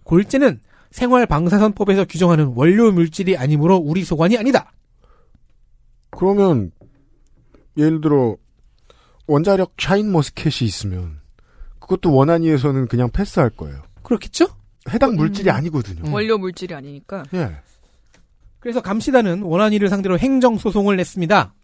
[0.05, 4.73] 골재는 생활 방사선법에서 규정하는 원료 물질이 아니므로 우리 소관이 아니다.
[6.11, 6.71] 그러면
[7.77, 8.37] 예를 들어
[9.27, 11.21] 원자력 샤인 머스켓이 있으면
[11.79, 13.83] 그것도 원안위에서는 그냥 패스할 거예요.
[14.03, 14.47] 그렇겠죠?
[14.91, 15.55] 해당 물질이 음.
[15.55, 16.11] 아니거든요.
[16.13, 17.25] 원료 물질이 아니니까.
[17.35, 17.57] 예.
[18.59, 21.55] 그래서 감시단은 원안위를 상대로 행정 소송을 냈습니다.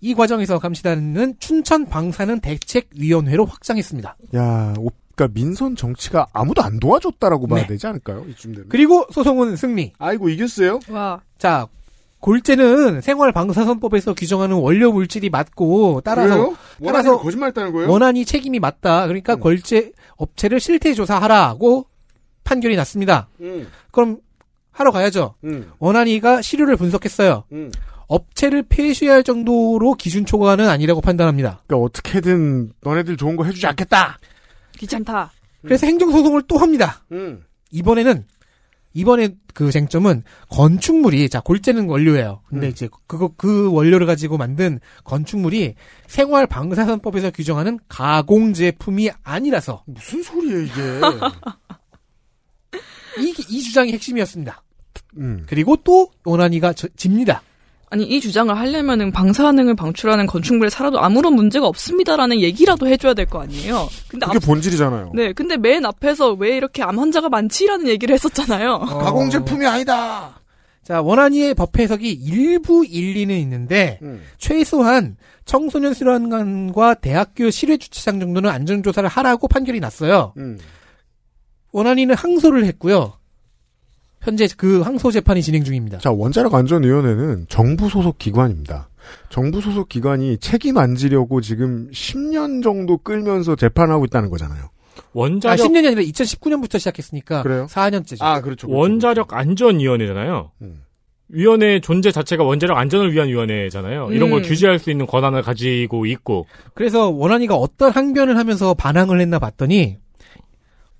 [0.00, 4.16] 이 과정에서 감시단은 춘천 방사능 대책위원회로 확장했습니다.
[4.36, 7.68] 야, 오- 그러니까 민선 정치가 아무도 안 도와줬다라고 봐야 네.
[7.68, 8.24] 되지 않을까요?
[8.28, 8.68] 이쯤 되면.
[8.68, 9.92] 그리고 소송은 승리.
[9.98, 10.80] 아이고 이겼어요?
[10.90, 11.20] 와.
[11.38, 11.68] 자,
[12.20, 16.56] 골재는 생활 방사선법에서 규정하는 원료 물질이 맞고 따라서 그래요?
[16.84, 17.90] 따라서 원안위가 거짓말 했다는 거예요?
[17.90, 19.06] 원안이 책임이 맞다.
[19.06, 21.86] 그러니까 골재 업체를 실태 조사하라고
[22.44, 23.28] 판결이 났습니다.
[23.40, 24.18] 음, 그럼
[24.72, 25.34] 하러 가야죠.
[25.44, 27.44] 음, 원안이가 시료를 분석했어요.
[27.52, 27.70] 음.
[28.06, 31.62] 업체를 폐쇄할 정도로 기준 초과는 아니라고 판단합니다.
[31.66, 34.18] 그러니까 어떻게든 너네들 좋은 거 해주지 않겠다.
[34.78, 35.32] 귀찮다.
[35.62, 37.04] 그래서 행정소송을 또 합니다.
[37.12, 37.44] 음.
[37.70, 38.26] 이번에는
[38.92, 42.42] 이번에 그 쟁점은 건축물이 자 골재는 원료예요.
[42.48, 42.70] 근데 음.
[42.70, 45.74] 이제 그거 그 원료를 가지고 만든 건축물이
[46.06, 50.72] 생활 방사선법에서 규정하는 가공 제품이 아니라서 무슨 소리예요 이게?
[53.20, 54.62] 이, 이 주장이 핵심이었습니다.
[55.18, 55.44] 음.
[55.48, 57.42] 그리고 또 원안이가 저- 집니다.
[57.90, 63.40] 아니 이 주장을 하려면은 방사능을 방출하는 건축물에 살아도 아무런 문제가 없습니다라는 얘기라도 해줘야 될 거
[63.40, 63.88] 아니에요.
[64.08, 65.12] 근데 그게 앞, 본질이잖아요.
[65.14, 68.78] 네, 근데 맨 앞에서 왜 이렇게 암 환자가 많지라는 얘기를 했었잖아요.
[69.00, 70.40] 가공 제품이 아니다.
[70.82, 74.22] 자 원안이의 법 해석이 일부 일리는 있는데 음.
[74.38, 75.16] 최소한
[75.46, 80.34] 청소년 수련관과 대학교 실외 주차장 정도는 안전조사를 하라고 판결이 났어요.
[80.36, 80.58] 음.
[81.72, 83.14] 원안이는 항소를 했고요.
[84.24, 85.98] 현재 그 항소 재판이 진행 중입니다.
[85.98, 88.88] 자, 원자력 안전위원회는 정부 소속 기관입니다.
[89.28, 94.64] 정부 소속 기관이 책임 안 지려고 지금 10년 정도 끌면서 재판하고 있다는 거잖아요.
[94.64, 97.66] 아, 원자력 10년이 아니라 2019년부터 시작했으니까 그래요?
[97.68, 98.18] 4년째죠.
[98.20, 98.68] 아, 그렇죠.
[98.70, 100.52] 원자력 안전 위원회잖아요.
[100.62, 100.82] 음.
[101.28, 104.12] 위원회 존재 자체가 원자력 안전을 위한 위원회잖아요.
[104.12, 104.42] 이런 걸 음.
[104.42, 109.98] 규제할 수 있는 권한을 가지고 있고 그래서 원안이가 어떤 항변을 하면서 반항을 했나 봤더니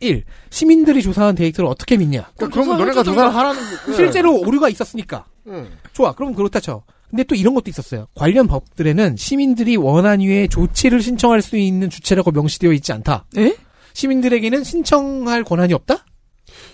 [0.05, 0.25] 1.
[0.51, 2.31] 시민들이 조사한 데이터를 어떻게 믿냐?
[2.37, 3.93] 그러니까 그러면 너네가 조사를 하라는 거.
[3.95, 5.25] 실제로 오류가 있었으니까.
[5.49, 5.69] 응.
[5.93, 6.13] 좋아.
[6.15, 6.83] 그럼 그렇다 쳐.
[7.11, 8.09] 근데 또 이런 것도 있었어요.
[8.15, 13.27] 관련 법들에는 시민들이 원안위에 조치를 신청할 수 있는 주체라고 명시되어 있지 않다.
[13.39, 13.55] 에?
[13.93, 16.05] 시민들에게는 신청할 권한이 없다?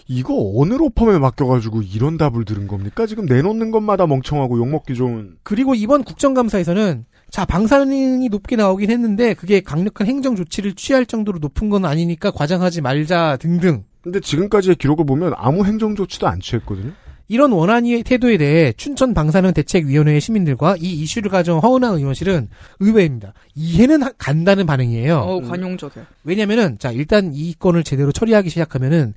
[0.09, 3.07] 이거 어느 로펌에 맡겨가지고 이런 답을 들은 겁니까?
[3.07, 5.37] 지금 내놓는 것마다 멍청하고 욕먹기 좋은.
[5.43, 11.69] 그리고 이번 국정감사에서는 자 방사능이 높게 나오긴 했는데 그게 강력한 행정 조치를 취할 정도로 높은
[11.69, 16.93] 건 아니니까 과장하지 말자 등등 근데 지금까지의 기록을 보면 아무 행정 조치도 안 취했거든요.
[17.29, 22.49] 이런 원안위의 태도에 대해 춘천 방사능 대책위원회의 시민들과 이 이슈를 가져온 허은하 의원실은
[22.81, 23.35] 의외입니다.
[23.55, 25.17] 이해는 하- 간다는 반응이에요.
[25.19, 26.07] 어, 관용적이야.
[26.25, 29.15] 왜냐면은 자 일단 이 건을 제대로 처리하기 시작하면은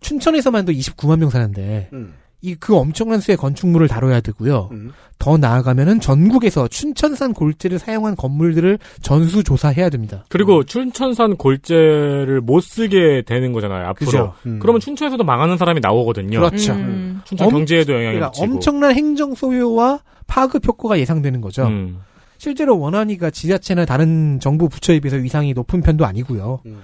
[0.00, 2.14] 춘천에서만도 29만 명 사는데 음.
[2.40, 4.68] 이 그 엄청난 수의 건축물을 다뤄야 되고요.
[4.70, 4.92] 음.
[5.18, 10.24] 더 나아가면은 전국에서 춘천산 골재를 사용한 건물들을 전수 조사해야 됩니다.
[10.28, 13.88] 그리고 춘천산 골재를 못 쓰게 되는 거잖아요.
[13.88, 14.06] 앞으로.
[14.06, 14.34] 그죠?
[14.46, 14.60] 음.
[14.60, 16.38] 그러면 춘천에서도 망하는 사람이 나오거든요.
[16.38, 16.74] 그렇죠.
[16.74, 17.20] 음.
[17.24, 18.44] 춘천 엄- 경제에도 영향을 그러니까 미치고.
[18.54, 21.66] 엄청난 행정 소요와 파급 효과가 예상되는 거죠.
[21.66, 21.98] 음.
[22.36, 26.60] 실제로 원안위가 지자체나 다른 정부 부처에 비해서 위상이 높은 편도 아니고요.
[26.66, 26.78] 음.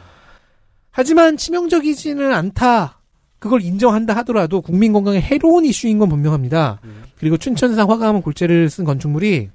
[0.91, 2.99] 하지만 치명적이지는 않다.
[3.45, 6.81] 그걸 인정한다 하더라도 국민 건강에 해로운 이슈인 건 분명합니다.
[6.85, 7.03] 음.
[7.19, 9.51] 그리고 춘천산 화강암 골재를 쓴 건축물이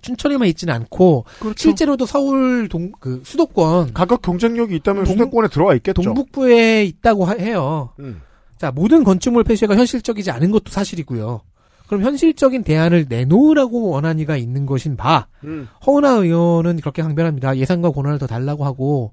[0.00, 1.56] 춘천에만 있지는 않고 그렇죠.
[1.56, 6.02] 실제로도 서울 동 그 수도권 가격 경쟁력이 있다면 동- 수도권에 들어와 있겠죠.
[6.02, 7.90] 동북부에 있다고 하- 해요.
[8.00, 8.22] 음.
[8.58, 11.42] 자, 모든 건축물 폐쇄가 현실적이지 않은 것도 사실이고요.
[11.86, 15.68] 그럼 현실적인 대안을 내놓으라고 원한이가 있는 것인 바, 음.
[15.86, 17.56] 허은하 의원은 그렇게 강변합니다.
[17.56, 19.12] 예산과 권한을 더 달라고 하고,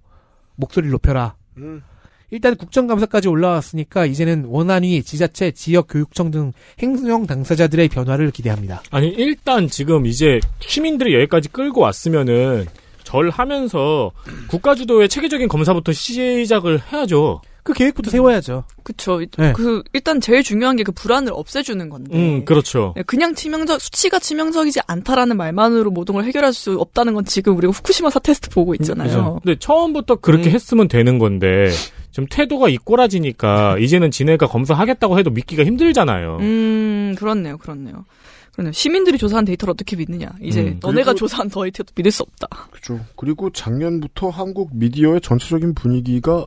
[0.55, 1.35] 목소리를 높여라.
[1.57, 1.83] 음.
[2.31, 8.83] 일단 국정감사까지 올라왔으니까 이제는 원안위, 지자체, 지역 교육청 등 행정 당사자들의 변화를 기대합니다.
[8.91, 12.65] 아니 일단 지금 이제 시민들이 여기까지 끌고 왔으면은
[13.03, 14.11] 절 하면서
[14.47, 17.41] 국가 주도의 체계적인 검사부터 시작을 해야죠.
[17.63, 18.63] 그 계획부터 세워야죠.
[18.83, 19.19] 그쵸.
[19.37, 19.53] 네.
[19.53, 22.15] 그 일단 제일 중요한 게 그 불안을 없애주는 건데.
[22.15, 22.93] 음 그렇죠.
[22.95, 27.71] 네, 그냥 치명적 수치가 치명적이지 않다라는 말만으로 모든 걸 해결할 수 없다는 건 지금 우리가
[27.71, 29.07] 후쿠시마 사테스트 보고 있잖아요.
[29.07, 29.39] 그죠.
[29.43, 30.53] 근데 처음부터 그렇게 음.
[30.53, 31.69] 했으면 되는 건데
[32.11, 36.37] 좀 태도가 이꼬라지니까 이제는 지네가 검사하겠다고 해도 믿기가 힘들잖아요.
[36.41, 38.05] 음, 그렇네요, 그렇네요.
[38.53, 38.71] 그렇네요.
[38.73, 40.27] 시민들이 조사한 데이터를 어떻게 믿느냐.
[40.41, 42.47] 이제 음, 너네가 그리고- 조사한 데이터도 믿을 수 없다.
[42.71, 42.99] 그렇죠.
[43.15, 46.45] 그리고 작년부터 한국 미디어의 전체적인 분위기가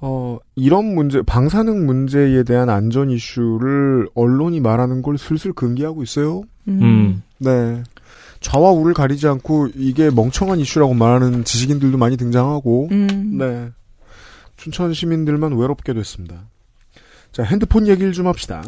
[0.00, 6.42] 어 이런 문제 방사능 문제에 대한 안전 이슈를 언론이 말하는 걸 슬슬 금기하고 있어요.
[6.68, 7.22] 음.
[7.38, 7.82] 네.
[8.40, 13.36] 좌와 우를 가리지 않고 이게 멍청한 이슈라고 말하는 지식인들도 많이 등장하고 음.
[13.38, 13.68] 네.
[14.62, 16.48] 춘천 시민들만 외롭게 됐습니다.
[17.32, 18.62] 자, 핸드폰 얘기를 좀 합시다.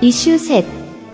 [0.00, 0.64] 이슈 셋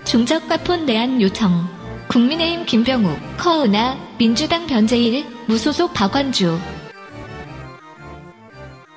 [0.04, 1.66] 중저가폰 내한 요청.
[2.10, 6.58] 국민의힘 김병욱, 커은아, 민주당 변재일, 무소속 박완주.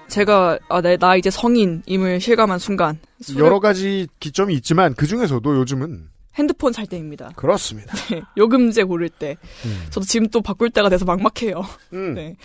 [0.10, 3.00] 제가, 아, 네, 나 이제 성인임을 실감한 순간.
[3.38, 7.32] 여러 가지 기점이 있지만 그 중에서도 요즘은 핸드폰 살 때입니다.
[7.36, 7.94] 그렇습니다.
[8.10, 9.38] 네, 요금제 고를 때.
[9.66, 9.86] 음.
[9.90, 11.62] 저도 지금 또 바꿀 때가 돼서 막막해요.
[11.94, 12.14] 음.
[12.14, 12.36] 네.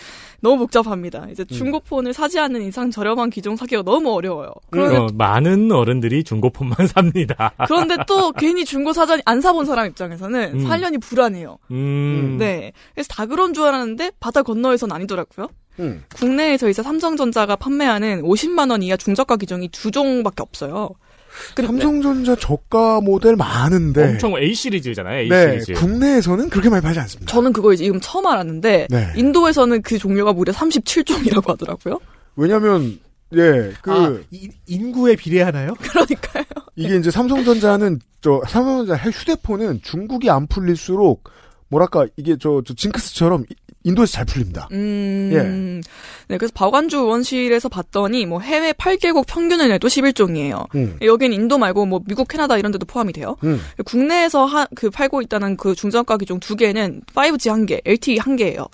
[0.40, 1.28] 너무 복잡합니다.
[1.30, 4.52] 이제 중고폰을 사지 않는 이상 저렴한 기종 사기가 너무 어려워요.
[4.70, 7.52] 그런데, 어, 많은 어른들이 중고폰만 삽니다.
[7.66, 10.60] 그런데 또 괜히 중고 사전 안 사본 사람 입장에서는 음.
[10.66, 11.58] 살려니 불안해요.
[11.70, 12.36] 음.
[12.38, 12.72] 네.
[12.94, 15.48] 그래서 다 그런 줄 알았는데 바다 건너에선 아니더라고요.
[15.78, 16.02] 음.
[16.14, 20.90] 국내에서 이제 삼성전자가 판매하는 50만 원 이하 중저가 기종이 두 종밖에 없어요.
[21.54, 25.18] 근데 삼성전자 저가 모델 많은데 엄청 A 시리즈잖아요.
[25.20, 25.80] A 네, 시리즈.
[25.80, 27.30] 국내에서는 그렇게 많이 팔지 않습니다.
[27.32, 29.12] 저는 그거 이제 지금 처음 알았는데 네.
[29.16, 31.98] 인도에서는 그 종류가 무려 37종이라고 하더라고요.
[32.36, 32.98] 왜냐면
[33.34, 35.74] 예, 그 아, 이- 인구에 비례하나요?
[35.80, 36.44] 그러니까요.
[36.76, 41.24] 이게 이제 삼성전자는 저 삼성전자 휴대폰은 중국이 안 풀릴수록
[41.68, 43.54] 뭐랄까 이게 저, 저 징크스처럼 이-
[43.86, 44.68] 인도에서 잘 풀립니다.
[44.72, 45.30] 음.
[45.32, 45.82] 예.
[46.28, 50.74] 네, 그래서 박완주 의원실에서 봤더니 뭐 해외 8개국 평균을 내도 11종이에요.
[50.74, 50.98] 음.
[51.02, 53.36] 여긴 인도 말고 뭐 미국, 캐나다 이런 데도 포함이 돼요.
[53.44, 53.60] 음.
[53.84, 58.34] 국내에서 하, 그 팔고 있다는 그 중저가 기종 두 개는 5G 한 개, LTE 한
[58.34, 58.66] 개예요.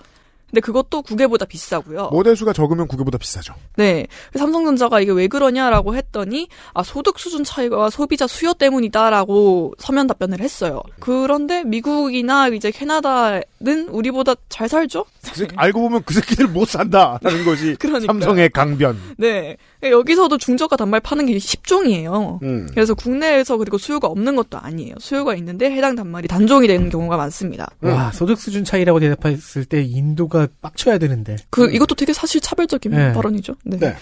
[0.53, 2.11] 근데 그것도 구개보다 비싸고요.
[2.12, 3.55] 모델 수가 적으면 구개보다 비싸죠.
[3.77, 4.07] 네.
[4.37, 10.83] 삼성전자가 이게 왜 그러냐라고 했더니 아 소득 수준 차이가 소비자 수요 때문이다라고 서면 답변을 했어요.
[11.01, 15.07] 그런데 미국이나 이제 캐나다는 우리보다 잘 살죠?
[15.35, 17.75] 그 알고 보면 그 새끼들 못 산다라는 거지.
[18.07, 19.15] 삼성의 강변.
[19.17, 19.57] 네.
[19.90, 22.42] 여기서도 중저가 단말 파는 게 10종이에요.
[22.42, 22.68] 음.
[22.71, 24.95] 그래서 국내에서 그리고 수요가 없는 것도 아니에요.
[24.99, 27.68] 수요가 있는데 해당 단말이 단종이 되는 경우가 많습니다.
[27.81, 31.37] 와, 소득 수준 차이라고 대답했을 때 인도가 빡쳐야 되는데.
[31.51, 33.12] 그 이것도 되게 사실 차별적인 네.
[33.12, 33.57] 발언이죠.
[33.64, 33.79] 네.
[33.79, 33.97] 네.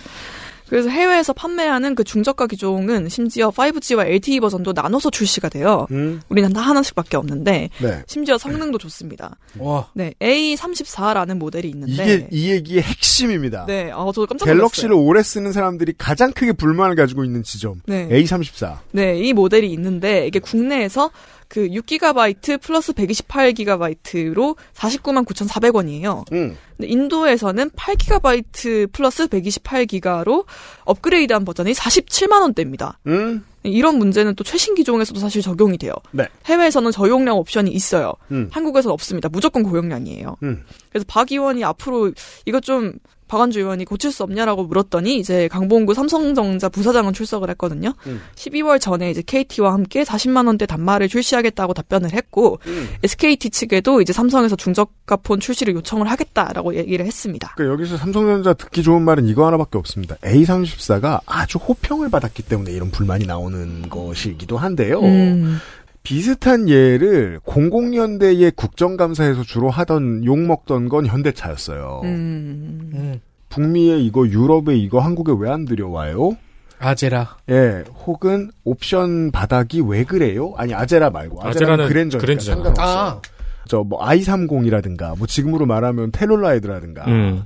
[0.70, 5.88] 그래서 해외에서 판매하는 그 중저가 기종은 심지어 5G와 LTE 버전도 나눠서 출시가 돼요.
[5.90, 6.22] 음.
[6.28, 8.02] 우리는 다 하나씩밖에 없는데 네.
[8.06, 9.36] 심지어 성능도 좋습니다.
[9.58, 13.66] 와, 네, A34라는 모델이 있는데 이게 이 얘기의 핵심입니다.
[13.66, 15.08] 네, 아, 저도 깜짝 갤럭시를 놀랐어요.
[15.08, 17.80] 오래 쓰는 사람들이 가장 크게 불만을 가지고 있는 지점.
[17.86, 18.08] 네.
[18.08, 18.78] A34.
[18.92, 21.10] 네, 이 모델이 있는데 이게 국내에서
[21.50, 26.32] 그 6GB 플러스 128GB로 49만 9,400원이에요.
[26.32, 26.56] 음.
[26.76, 30.46] 근데 인도에서는 8GB 플러스 128기가로
[30.84, 33.00] 업그레이드한 버전이 47만 원대입니다.
[33.08, 33.44] 음.
[33.64, 35.92] 이런 문제는 또 최신 기종에서도 사실 적용이 돼요.
[36.12, 36.28] 네.
[36.46, 38.14] 해외에서는 저용량 옵션이 있어요.
[38.30, 38.48] 음.
[38.52, 39.28] 한국에서는 없습니다.
[39.28, 40.36] 무조건 고용량이에요.
[40.44, 40.64] 음.
[40.88, 42.12] 그래서 박 의원이 앞으로
[42.46, 42.92] 이것 좀
[43.30, 47.94] 박완주 의원이 고칠 수 없냐라고 물었더니 이제 강봉구 삼성전자 부사장은 출석을 했거든요.
[48.08, 48.20] 음.
[48.34, 52.88] 12월 전에 이제 KT와 함께 40만 원대 단말을 출시하겠다고 답변을 했고 음.
[53.04, 57.54] SKT 측에도 이제 삼성에서 중저가 폰 출시를 요청을 하겠다라고 얘기를 했습니다.
[57.56, 60.16] 그 여기서 삼성전자 듣기 좋은 말은 이거 하나밖에 없습니다.
[60.16, 64.98] A34가 아주 호평을 받았기 때문에 이런 불만이 나오는 것이기도 한데요.
[65.02, 65.58] 음.
[66.02, 72.00] 비슷한 예를 00년대의 국정감사에서 주로 하던 욕먹던 건 현대차였어요.
[72.04, 72.90] 음.
[72.94, 73.20] 음.
[73.50, 76.36] 북미에 이거, 유럽에 이거, 한국에 왜 안 들여와요?
[76.78, 77.36] 아제라.
[77.50, 80.54] 예, 혹은 옵션 바닥이 왜 그래요?
[80.56, 82.62] 아니 아제라 말고 아제라는 그랜저니까 그랜저잖아.
[82.62, 82.86] 상관없어요.
[82.98, 83.20] 아,
[83.68, 87.04] 저뭐 i30이라든가 뭐 지금으로 말하면 텔룰라이드라든가.
[87.08, 87.42] 음.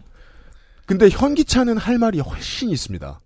[0.87, 3.21] 근데 현기차는 할 말이 훨씬 있습니다.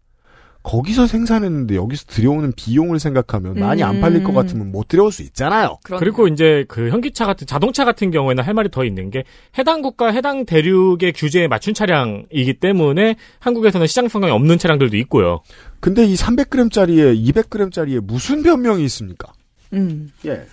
[0.63, 4.35] 거기서 생산했는데 여기서 들여오는 비용을 생각하면 많이 안 팔릴 것 음.
[4.35, 5.79] 같으면 못 들여올 수 있잖아요.
[5.83, 6.01] 그러네요.
[6.01, 9.25] 그리고 이제 그 현기차 같은 자동차 같은 경우에는 할 말이 더 있는 게
[9.59, 15.41] 해당 국가 해당 대륙의 규제에 맞춘 차량이기 때문에 한국에서는 시장 성향이 없는 차량들도 있고요.
[15.81, 19.33] 근데 이 300g짜리에 200g짜리에 무슨 변명이 있습니까?
[19.73, 20.11] 음.
[20.27, 20.47] 예.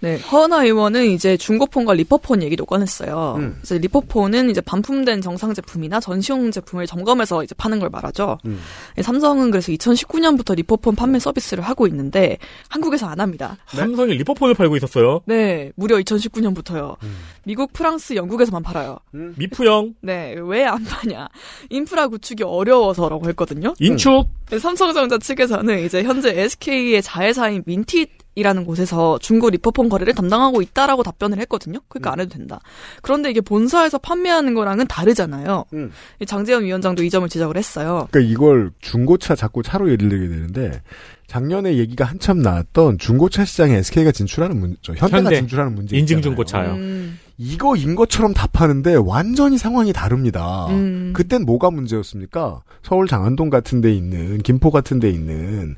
[0.00, 3.34] 네, 허은아 의원은 이제 중고폰과 리퍼폰 얘기도 꺼냈어요.
[3.38, 3.56] 음.
[3.60, 8.38] 그래서 리퍼폰은 이제 반품된 정상 제품이나 전시용 제품을 점검해서 이제 파는 걸 말하죠.
[8.46, 8.58] 음.
[8.96, 13.58] 네, 삼성은 그래서 2019년부터 리퍼폰 판매 서비스를 하고 있는데 한국에서 안 합니다.
[13.66, 15.20] 삼성이 리퍼폰을 팔고 있었어요.
[15.26, 16.96] 네, 무려 2019년부터요.
[17.02, 17.16] 음.
[17.44, 18.98] 미국, 프랑스, 영국에서만 팔아요.
[19.12, 21.28] 미프영, 네, 왜 안 파냐?
[21.68, 23.74] 인프라 구축이 어려워서라고 했거든요.
[23.80, 30.62] 인축, 네, 삼성전자 측에서는 이제 현재 SK의 자회사인 민팃 이라는 곳에서 중고 리퍼폰 거래를 담당하고
[30.62, 31.80] 있다라고 답변을 했거든요.
[31.88, 32.60] 그러니까 안 해도 된다.
[33.02, 35.64] 그런데 이게 본사에서 판매하는 거랑은 다르잖아요.
[35.72, 35.90] 음.
[36.20, 38.08] 이 장재현 위원장도 이 점을 지적을 했어요.
[38.10, 40.80] 그러니까 이걸 중고차 자꾸 차로 예를 들게 되는데
[41.26, 45.36] 작년에 얘기가 한참 나왔던 중고차 시장에 SK가 진출하는 문, 저 현대가 현대.
[45.36, 46.22] 진출하는 문제 인증.
[46.22, 46.72] 중고차요.
[46.74, 50.66] 음, 이거인 것처럼 다 파는데 완전히 상황이 다릅니다.
[50.70, 51.12] 음.
[51.14, 52.62] 그땐 뭐가 문제였습니까?
[52.82, 55.76] 서울 장안동 같은 데 있는 김포 같은 데 있는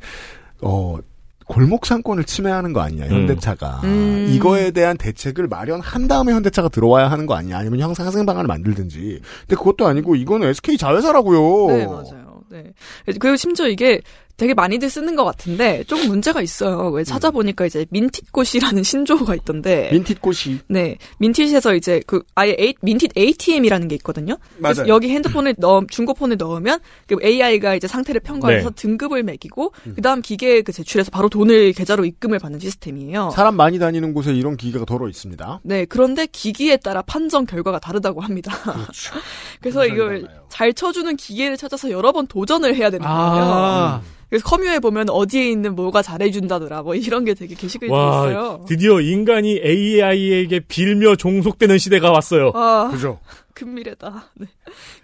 [0.62, 0.98] 어
[1.46, 4.28] 골목 상권을 침해하는 거 아니냐 현대차가 음.
[4.30, 9.20] 이거에 대한 대책을 마련한 다음에 현대차가 들어와야 하는 거 아니냐 아니면 형상 상생 방안을 만들든지
[9.40, 11.76] 근데 그것도 아니고 이거는 SK 자회사라고요.
[11.76, 12.42] 네, 맞아요.
[12.50, 12.72] 네.
[13.06, 14.00] 그리고 심지어 이게
[14.36, 16.90] 되게 많이들 쓰는 것 같은데 좀 문제가 있어요.
[16.90, 19.90] 왜 찾아보니까 이제 민티꽃이라는 신조어가 있던데.
[19.92, 24.36] 민티꽃이 네, 민티에서 이제 그 아예 A, 민tit ATM이라는 게 있거든요.
[24.58, 24.86] 맞아요.
[24.88, 28.74] 여기 핸드폰을 넣 중고폰을 넣으면 그 AI가 이제 상태를 평가해서 네.
[28.74, 33.30] 등급을 매기고 그다음 기계에 그 제출해서 바로 돈을 계좌로 입금을 받는 시스템이에요.
[33.34, 35.60] 사람 많이 다니는 곳에 이런 기계가 덜어 있습니다.
[35.62, 38.52] 네, 그런데 기기에 따라 판정 결과가 다르다고 합니다.
[38.62, 39.14] 그렇죠.
[39.60, 40.46] 그래서 이걸 달라요.
[40.48, 43.18] 잘 쳐주는 기계를 찾아서 여러 번 도전을 해야 되는 거예요.
[43.20, 48.64] 아, 그래서 커뮤에 보면 어디에 있는 뭐가 잘해준다더라, 뭐 이런 게 되게 게시글이 와, 있어요.
[48.66, 52.50] 드디어 인간이 AI에게 빌며 종속되는 시대가 왔어요.
[52.54, 53.20] 아, 그죠?
[53.52, 54.30] 큰미래다.
[54.36, 54.46] 네.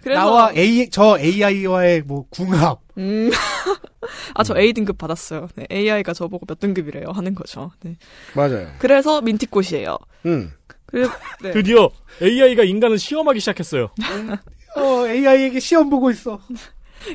[0.01, 2.79] 그래서 나와 A 저 AI와의 뭐 궁합.
[2.97, 3.29] 음.
[4.33, 5.47] 아, 저 A 등급 받았어요.
[5.53, 7.69] 네, AI가 저보고 몇 등급이래요 하는 거죠.
[7.81, 7.97] 네.
[8.33, 8.67] 맞아요.
[8.79, 9.95] 그래서 민티꽃이에요.
[10.25, 10.51] 음.
[10.87, 11.07] 그래,
[11.43, 11.51] 네.
[11.51, 11.87] 드디어
[12.19, 13.89] AI가 인간을 시험하기 시작했어요.
[14.75, 16.39] 어 AI에게 시험 보고 있어.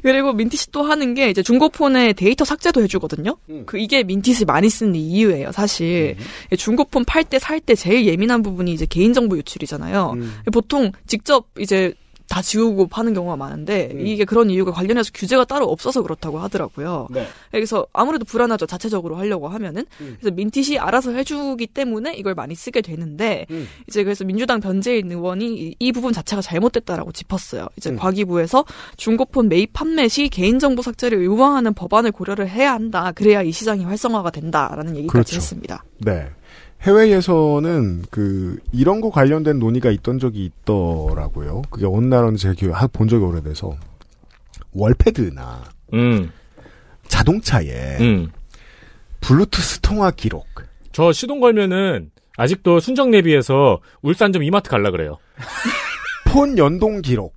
[0.02, 3.36] 그리고 민티시 또 하는 게 이제 중고폰에 데이터 삭제도 해주거든요.
[3.50, 3.62] 음.
[3.66, 6.16] 그 이게 민티시 많이 쓰는 이유예요, 사실.
[6.56, 10.12] 중고폰 팔 때살때 제일 예민한 부분이 이제 개인정보 유출이잖아요.
[10.16, 10.34] 음.
[10.52, 11.94] 보통 직접 이제
[12.34, 14.04] 다 지우고 파는 경우가 많은데 음.
[14.04, 17.06] 이게 그런 이유가 관련해서 규제가 따로 없어서 그렇다고 하더라고요.
[17.12, 17.28] 네.
[17.52, 18.66] 그래서 아무래도 불안하죠.
[18.66, 19.86] 자체적으로 하려고 하면은.
[20.00, 20.16] 음.
[20.18, 23.68] 그래서 민티시 알아서 해주기 때문에 이걸 많이 쓰게 되는데 음.
[23.86, 27.68] 이제 그래서 민주당 변재인 의원이 이, 이 부분 자체가 잘못됐다라고 짚었어요.
[27.76, 27.96] 이제 음.
[27.96, 28.64] 과기부에서
[28.96, 33.12] 중고폰 매입 판매 시 개인정보 삭제를 의무화하는 법안을 고려를 해야 한다.
[33.14, 35.36] 그래야 이 시장이 활성화가 된다라는 얘기까지 그렇죠.
[35.36, 35.84] 했습니다.
[35.98, 36.26] 네.
[36.84, 41.62] 해외에서는 그 이런 거 관련된 논의가 있던 적이 있더라고요.
[41.70, 43.74] 그게 어느 나라는 제가 기억 본 적이 오래돼서
[44.72, 46.30] 월패드나 음,
[47.08, 48.30] 자동차에 음.
[49.20, 50.46] 블루투스 통화 기록
[50.92, 55.18] 저 시동 걸면은 아직도 순정 내비에서 울산점 이마트 갈라 그래요.
[56.28, 57.34] 폰 연동 기록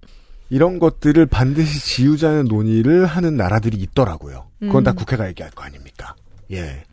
[0.49, 4.47] 이런 것들을 반드시 지우자는 논의를 하는 나라들이 있더라고요.
[4.59, 4.95] 그건 다 음.
[4.95, 6.15] 국회가 얘기할 거 아닙니까?
[6.51, 6.83] 예.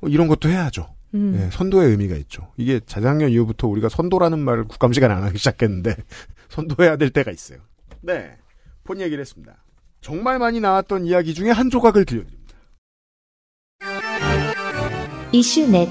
[0.00, 0.88] 어, 이런 것도 해야죠.
[1.14, 1.38] 음.
[1.40, 2.52] 예, 선도의 의미가 있죠.
[2.56, 5.96] 이게 자작년 이후부터 우리가 선도라는 말을 국감 시간에 안 하기 시작했는데
[6.50, 7.58] 선도해야 될 때가 있어요.
[8.00, 8.36] 네.
[8.84, 9.56] 폰 얘기를 했습니다.
[10.00, 12.56] 정말 많이 나왔던 이야기 중에 한 조각을 들려드립니다.
[15.32, 15.88] 이슈넷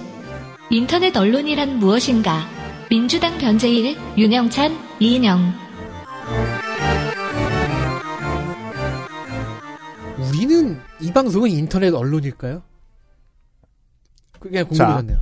[0.69, 2.47] 인터넷 언론이란 무엇인가?
[2.89, 5.54] 민주당 변재일, 윤영찬, 이인영.
[10.17, 12.63] 우리는 이 방송은 인터넷 언론일까요?
[14.45, 15.19] 그게 궁금해졌네요.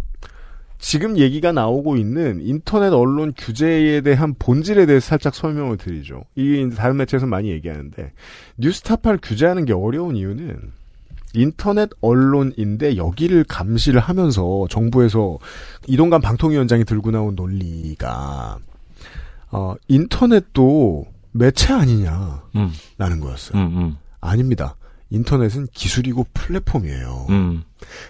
[0.80, 6.26] 지금 얘기가 나오고 있는 인터넷 언론 규제에 대한 본질에 대해서 살짝 설명을 드리죠.
[6.36, 8.12] 이게 이제 다른 매체에서 많이 얘기하는데
[8.58, 10.60] 뉴스타파를 규제하는 게 어려운 이유는
[11.36, 15.40] 인터넷 언론인데 여기를 감시를 하면서 정부에서
[15.88, 18.60] 이동관 방통위원장이 들고 나온 논리가
[19.52, 23.58] 어, 인터넷도 매체 아니냐라는 음, 거였어요.
[23.58, 24.76] 음, 음, 아닙니다.
[25.14, 27.28] 인터넷은 기술이고 플랫폼이에요.
[27.30, 27.64] 음.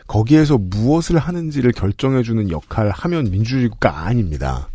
[0.08, 4.70] 거기에서 무엇을 하는지를 결정해주는 역할을 하면 민주주의가 아닙니다.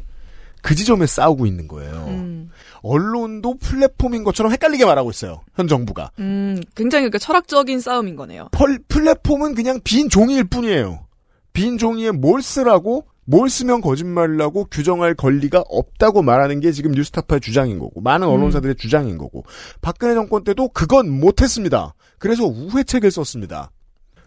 [0.61, 2.05] 그 지점에 싸우고 있는 거예요.
[2.09, 2.51] 음.
[2.83, 5.41] 언론도 플랫폼인 것처럼 헷갈리게 말하고 있어요.
[5.55, 6.11] 현 정부가.
[6.19, 8.49] 음, 굉장히 그러니까 철학적인 싸움인 거네요.
[8.53, 11.07] 펄, 플랫폼은 그냥 빈 종이일 뿐이에요.
[11.55, 17.79] 빈 종이에 뭘 쓰라고 뭘 쓰면 거짓말이라고 규정할 권리가 없다고 말하는 게 지금 뉴스타파의 주장인
[17.79, 19.45] 거고 많은 언론사들의 주장인 거고
[19.83, 21.95] 박근혜 정권 때도 그건 못했습니다.
[22.19, 23.71] 그래서 우회책을 썼습니다.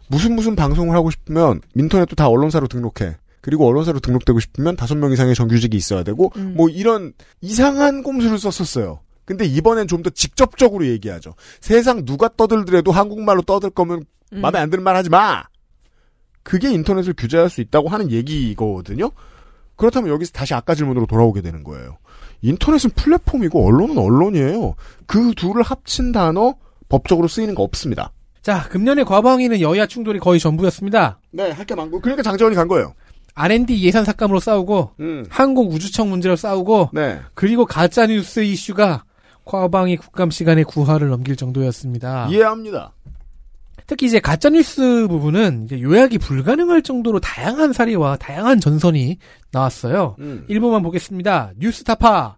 [0.07, 3.17] 무슨 무슨 방송을 하고 싶으면 인터넷도 다 언론사로 등록해.
[3.41, 6.53] 그리고 언론사로 등록되고 싶으면 다섯 명 이상의 정규직이 있어야 되고 음.
[6.55, 8.99] 뭐 이런 이상한 꼼수를 썼었어요.
[9.25, 11.33] 근데 이번엔 좀 더 직접적으로 얘기하죠.
[11.59, 14.41] 세상 누가 떠들더라도 한국말로 떠들 거면 음.
[14.41, 15.43] 마음에 안 드는 말 하지 마.
[16.43, 19.11] 그게 인터넷을 규제할 수 있다고 하는 얘기거든요.
[19.75, 21.97] 그렇다면 여기서 다시 아까 질문으로 돌아오게 되는 거예요.
[22.41, 24.75] 인터넷은 플랫폼이고 언론은 언론이에요.
[25.05, 26.55] 그 둘을 합친 단어
[26.89, 28.11] 법적으로 쓰이는 거 없습니다.
[28.41, 31.19] 자, 금년에 과방위는 여야 충돌이 거의 전부였습니다.
[31.31, 32.93] 네, 할 게 많고 그러니까 장재원이 간 거예요.
[33.33, 35.25] R&D 예산 삭감으로 싸우고 음.
[35.29, 37.19] 항공 우주청 문제로 싸우고 네.
[37.33, 39.05] 그리고 가짜 뉴스 이슈가
[39.45, 42.27] 과방위 국감 시간에 구화를 넘길 정도였습니다.
[42.29, 42.93] 이해합니다.
[43.91, 49.17] 특히 이제 가짜뉴스 부분은 이제 요약이 불가능할 정도로 다양한 사례와 다양한 전선이
[49.51, 50.15] 나왔어요.
[50.19, 50.45] 음.
[50.47, 51.51] 일부만 보겠습니다.
[51.57, 52.37] 뉴스타파가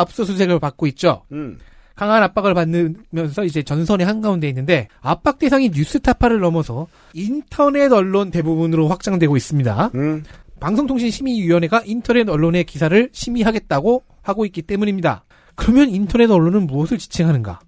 [0.00, 1.22] 압수 수색을 받고 있죠.
[1.32, 1.58] 음.
[1.94, 9.34] 강한 압박을 받으면서 이제 전선의 한가운데 있는데 압박 대상이 뉴스타파를 넘어서 인터넷 언론 대부분으로 확장되고
[9.34, 9.92] 있습니다.
[9.94, 10.24] 음.
[10.60, 15.24] 방송통신심의위원회가 인터넷 언론의 기사를 심의하겠다고 하고 있기 때문입니다.
[15.54, 17.60] 그러면 인터넷 언론은 무엇을 지칭하는가?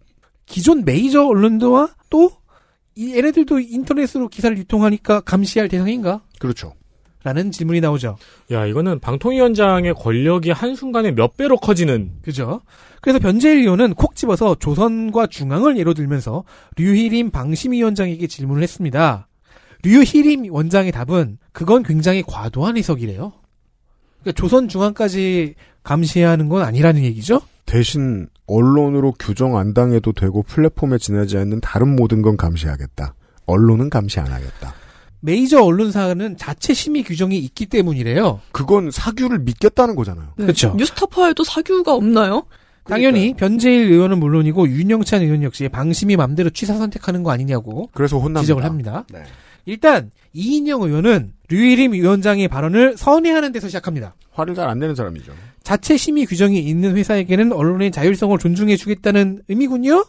[0.45, 2.44] 기존 메이저 언론들과 또
[2.97, 6.23] 이 얘네들도 인터넷으로 기사를 유통하니까 감시할 대상인가?
[6.39, 6.75] 그렇죠.
[7.25, 8.19] 라는 질문이 나오죠.
[8.51, 12.13] 야, 이거는 방통위원장의 권력이 한순간에 몇 배로 커지는.
[12.23, 12.61] 그죠?
[13.01, 16.45] 그래서 변재일 의원은 콕 집어서 조선과 중앙을 예로 들면서
[16.77, 19.27] 류희림 방심위원장에게 질문을 했습니다.
[19.83, 23.33] 류희림 원장의 답은 그건 굉장히 과도한 해석이래요.
[24.21, 27.41] 그러니까 조선 중앙까지 감시해야 하는 건 아니라는 얘기죠?
[27.65, 33.15] 대신 언론으로 규정 안 당해도 되고 플랫폼에 지나지 않는 다른 모든 건 감시하겠다.
[33.47, 34.75] 언론은 감시 안 하겠다.
[35.21, 38.41] 메이저 언론사는 자체 심의 규정이 있기 때문이래요.
[38.53, 40.29] 그건 사규를 믿겠다는 거잖아요.
[40.37, 40.45] 네.
[40.45, 40.75] 그렇죠.
[40.77, 42.45] 뉴스타파에도 사규가 없나요?
[42.85, 48.43] 당연히 변재일 의원은 물론이고 윤영찬 의원 역시 방심이 맘대로 취사 선택하는 거 아니냐고 그래서 혼납니다.
[48.43, 49.07] 지적을 합니다.
[49.11, 49.23] 네.
[49.65, 54.15] 일단 이인영 의원은 류일임 위원장의 발언을 선회하는 데서 시작합니다.
[54.33, 55.33] 화를 잘 안 내는 사람이죠.
[55.65, 60.05] 자체 심의 규정이 있는 회사에게는 언론의 자율성을 존중해 주겠다는 의미군요.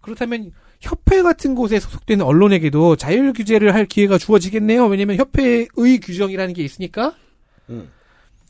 [0.00, 0.50] 그렇다면
[0.80, 4.86] 협회 같은 곳에 소속된 언론에게도 자율 규제를 할 기회가 주어지겠네요.
[4.86, 5.68] 왜냐면 협회의
[6.02, 7.14] 규정이라는 게 있으니까.
[7.70, 7.88] 음.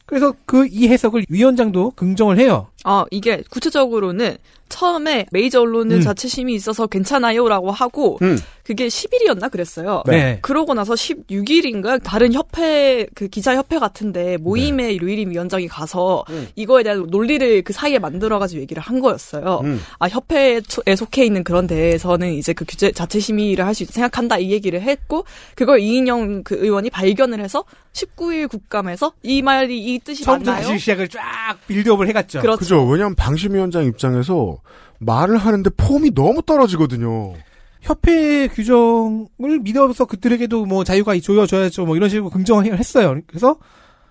[0.07, 2.71] 그래서 그 이 해석을 위원장도 긍정을 해요.
[2.85, 4.37] 아, 이게 구체적으로는
[4.69, 6.01] 처음에 메이저 언론은 음.
[6.01, 8.37] 자체 심의 있어서 괜찮아요라고 하고 음.
[8.65, 10.03] 그게 10일이었나 그랬어요.
[10.07, 10.41] 네.
[10.43, 16.49] 그러고 나서 16일인가 다른 협회 그 기자 협회 같은데 모임에 류일임 위원장이 가서 음.
[16.57, 19.61] 이거에 대한 논리를 그 사이에 만들어 가지고 얘기를 한 거였어요.
[19.63, 19.81] 음.
[20.01, 20.63] 아 협회에
[20.97, 24.81] 속해 있는 그런 데에서는 이제 그 규제 자체 심의를 할 수 있다 생각한다 이 얘기를
[24.83, 25.25] 했고
[25.55, 27.63] 그걸 이인영 그 의원이 발견을 해서
[27.93, 30.67] 19일 국감에서 이 말이 이 뜻이 처음부터 맞나요?
[30.69, 32.41] 다시 시작을 쫙 빌드업을 해갔죠.
[32.41, 32.59] 그렇죠.
[32.75, 32.85] 그죠.
[32.87, 34.59] 왜냐하면 방심위원장 입장에서
[34.99, 37.35] 말을 하는데 폼이 너무 떨어지거든요.
[37.81, 41.87] 협회 규정을 믿어서 그들에게도 뭐 자유가 조여줘야죠.
[41.87, 43.21] 뭐 이런 식으로 긍정을 했어요.
[43.27, 43.59] 그래서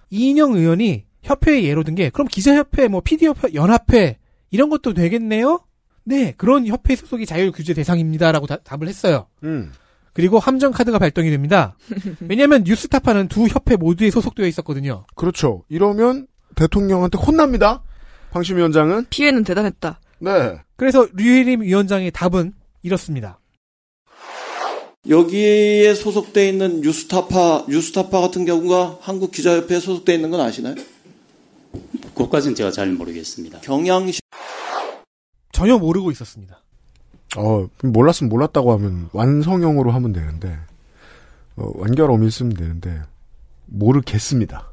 [0.10, 4.18] 이인영 의원이 협회에 예로 든 게 그럼 기자협회, 뭐 PD협회, 연합회
[4.51, 5.62] 이런 것도 되겠네요?
[6.03, 9.26] 네, 그런 협회 소속이 자율 규제 대상입니다라고 다- 답을 했어요.
[9.43, 9.72] 음.
[10.14, 11.76] 그리고 함정 카드가 발동이 됩니다.
[12.30, 15.06] 왜냐하면 뉴스타파는 두 협회 모두에 소속되어 있었거든요.
[15.16, 15.64] 그렇죠.
[15.68, 17.84] 이러면 대통령한테 혼납니다.
[18.36, 19.06] 방심 위원장은.
[19.10, 20.02] 피해는 대단했다.
[20.20, 20.60] 네.
[20.76, 23.40] 그래서 류일임 위원장의 답은 이렇습니다.
[25.08, 30.76] 여기에 소속돼 있는 뉴스타파, 뉴스타파 같은 경우가 한국 기자협회에 소속돼 있는 건 아시나요?
[32.14, 33.62] 그것까지는 제가 잘 모르겠습니다.
[33.62, 34.20] 경향시
[35.54, 36.62] 전혀 모르고 있었습니다.
[37.38, 40.58] 어, 몰랐으면 몰랐다고 하면 완성형으로 하면 되는데,
[41.56, 43.02] 어, 완결어민 쓰면 되는데,
[43.68, 44.70] 모르겠습니다.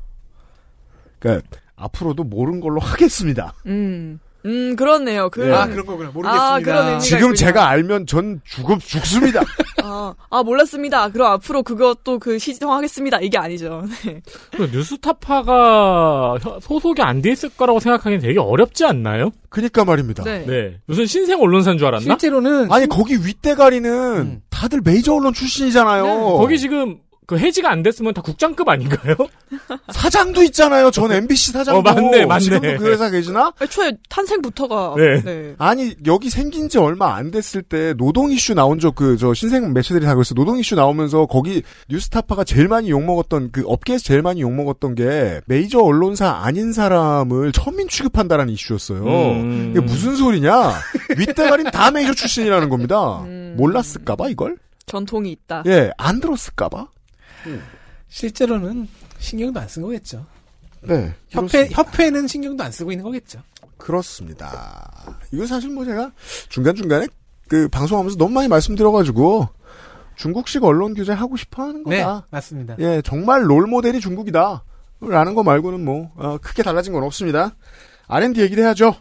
[1.20, 3.52] 그러니까 앞으로도 모른 걸로 하겠습니다.
[3.66, 4.20] 음.
[4.44, 5.30] 음, 그렇네요.
[5.30, 5.52] 그, 네.
[5.54, 6.10] 아, 그런 거구나.
[6.10, 6.54] 모르겠습니다.
[6.54, 7.34] 아, 그런 지금 있군요.
[7.36, 9.40] 제가 알면 전 죽음 죽습니다.
[9.84, 11.10] 아, 아, 몰랐습니다.
[11.10, 13.20] 그럼 앞으로 그것도 그 시정하겠습니다.
[13.20, 13.84] 이게 아니죠.
[14.04, 14.20] 네.
[14.56, 19.30] 그 뉴스타파가 혀- 소속이 안 돼 있을 거라고 생각하기엔 되게 어렵지 않나요?
[19.48, 20.24] 그니까 말입니다.
[20.24, 20.44] 네.
[20.44, 20.80] 네.
[20.86, 22.02] 무슨 신생 언론사인 줄 알았나?
[22.02, 24.40] 실제로는 아니 거기 윗대가리는 음.
[24.50, 26.04] 다들 메이저 언론 출신이잖아요.
[26.38, 26.98] 거기 지금
[27.32, 29.16] 그 해지가 안 됐으면 다 국장급 아닌가요?
[29.92, 30.90] 사장도 있잖아요.
[30.90, 31.78] 전 MBC 사장도.
[31.78, 32.40] 어, 맞네, 맞네.
[32.44, 33.52] 지금도 그 회사 계시나?
[33.60, 34.94] 애초에 탄생부터가.
[34.98, 35.22] 네.
[35.22, 35.54] 네.
[35.58, 39.72] 아니 여기 생긴 지 얼마 안 됐을 때 노동 이슈 나온 적 그 저 신생
[39.72, 40.34] 매체들이 다 그랬어.
[40.34, 44.94] 노동 이슈 나오면서 거기 뉴스타파가 제일 많이 욕 먹었던 그 업계에서 제일 많이 욕 먹었던
[44.94, 49.02] 게 메이저 언론사 아닌 사람을 천민 취급한다라는 이슈였어요.
[49.04, 49.68] 음.
[49.70, 50.72] 이게 무슨 소리냐?
[51.16, 53.22] 윗대가리는 다 메이저 출신이라는 겁니다.
[53.22, 53.54] 음.
[53.56, 54.56] 몰랐을까봐 이걸?
[54.86, 55.62] 전통이 있다.
[55.66, 56.88] 예, 안 들었을까봐.
[58.08, 58.88] 실제로는
[59.18, 60.26] 신경도 안 쓴 거겠죠.
[60.82, 61.14] 네.
[61.28, 63.40] 협회 협회는 신경도 안 쓰고 있는 거겠죠.
[63.76, 65.16] 그렇습니다.
[65.32, 66.10] 이거 사실 뭐 제가
[66.48, 67.06] 중간중간에
[67.48, 69.48] 그 방송하면서 너무 많이 말씀드려가지고
[70.16, 71.96] 중국식 언론 규제 하고 싶어 하는 거다.
[71.96, 72.76] 네, 맞습니다.
[72.78, 74.64] 예, 정말 롤 모델이 중국이다.
[75.00, 77.56] 라는 거 말고는 뭐, 어, 크게 달라진 건 없습니다.
[78.06, 78.94] R&D 얘기를 해야죠.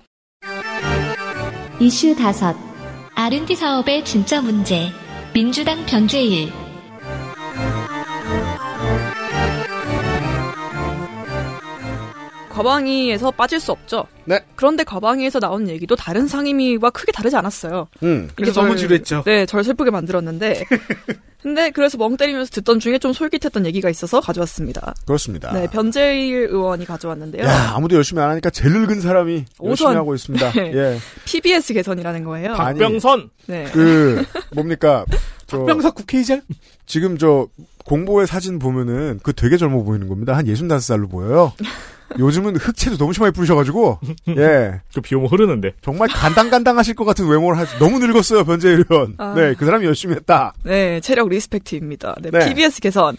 [1.79, 2.55] 이슈 다섯
[3.15, 4.89] R&D 사업의 진짜 문제.
[5.33, 6.51] 민주당 변제일.
[12.51, 14.05] 과방위에서 빠질 수 없죠.
[14.25, 14.39] 네.
[14.55, 17.87] 그런데 과방위에서 나온 얘기도 다른 상임위와 크게 다르지 않았어요.
[18.03, 18.29] 음.
[18.35, 19.23] 그래서 이게 너무 절- 지루했죠.
[19.25, 20.63] 네, 절 슬프게 만들었는데.
[21.41, 24.93] 근데 그래서 멍 때리면서 듣던 중에 좀 솔깃했던 얘기가 있어서 가져왔습니다.
[25.07, 25.51] 그렇습니다.
[25.53, 27.43] 네, 변재일 의원이 가져왔는데요.
[27.47, 29.97] 야, 아무도 열심히 안 하니까 제일 늙은 사람이 열심히 오선.
[29.97, 30.51] 하고 있습니다.
[30.51, 30.71] 네.
[30.75, 30.97] 예.
[31.25, 32.53] PBS 개선이라는 거예요.
[32.53, 33.31] 박병선.
[33.47, 33.65] 네.
[33.73, 34.23] 그,
[34.53, 35.03] 뭡니까.
[35.47, 36.41] 저, 박병석 국회의장?
[36.85, 37.47] 지금 저,
[37.85, 40.37] 공보의 사진 보면은 그 되게 젊어 보이는 겁니다.
[40.37, 41.53] 한 65살로 보여요.
[42.19, 43.99] 요즘은 흑채도 너무 심하게 뿌리셔가지고,
[44.37, 44.81] 예.
[44.93, 45.73] 그 비 오면 흐르는데.
[45.81, 49.15] 정말 간당간당하실 것 같은 외모를 하시, 너무 늙었어요, 변재일 의원.
[49.17, 49.33] 아.
[49.35, 50.53] 네, 그 사람이 열심히 했다.
[50.63, 52.15] 네, 체력 리스펙트입니다.
[52.21, 52.45] 네, 네.
[52.47, 53.17] PBS 개선.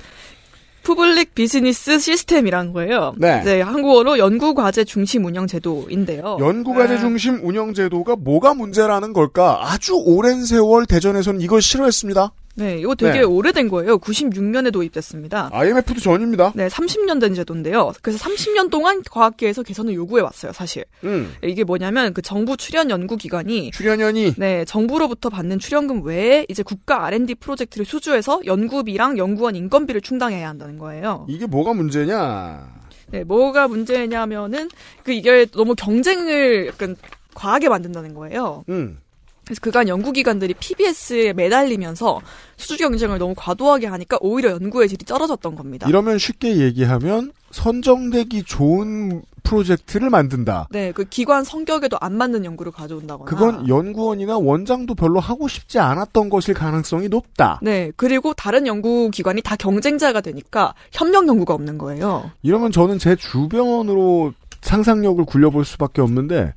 [0.82, 3.14] 푸블릭 비즈니스 시스템이란 거예요.
[3.16, 3.38] 네.
[3.40, 6.38] 이제 한국어로 연구 과제 중심 운영 제도인데요.
[6.40, 7.00] 연구 과제 네.
[7.00, 9.60] 중심 운영 제도가 뭐가 문제라는 걸까?
[9.62, 12.32] 아주 오랜 세월 대전에서는 이걸 싫어했습니다.
[12.54, 13.24] 네, 이거 되게 네.
[13.24, 13.98] 오래된 거예요.
[13.98, 15.48] 96년에 도입됐습니다.
[15.52, 16.52] IMF도 전입니다.
[16.54, 17.92] 네, 30년 된 제도인데요.
[18.02, 20.84] 그래서 30년 동안 과학계에서 개선을 요구해 왔어요, 사실.
[21.04, 21.32] 음.
[21.42, 27.06] 이게 뭐냐면 그 정부 출연 연구 기관이 출연연이 네, 정부로부터 받는 출연금 외에 이제 국가
[27.06, 31.26] R&D 프로젝트를 수주해서 연구비랑 연구원 인건비를 충당해야 한다는 거예요.
[31.28, 32.82] 이게 뭐가 문제냐?
[33.10, 34.68] 네, 뭐가 문제냐면은
[35.04, 36.96] 그 이게 너무 경쟁을 약간
[37.34, 38.64] 과하게 만든다는 거예요.
[38.68, 38.98] 음.
[39.44, 42.20] 그래서 그간 연구기관들이 PBS에 매달리면서
[42.56, 45.88] 수주 경쟁을 너무 과도하게 하니까 오히려 연구의 질이 떨어졌던 겁니다.
[45.88, 50.68] 이러면 쉽게 얘기하면 선정되기 좋은 프로젝트를 만든다.
[50.70, 53.28] 네, 그 기관 성격에도 안 맞는 연구를 가져온다거나.
[53.28, 57.58] 그건 연구원이나 원장도 별로 하고 싶지 않았던 것일 가능성이 높다.
[57.62, 62.30] 네, 그리고 다른 연구 기관이 다 경쟁자가 되니까 협력 연구가 없는 거예요.
[62.42, 64.32] 이러면 저는 제 주변으로
[64.62, 66.54] 상상력을 굴려볼 수밖에 없는데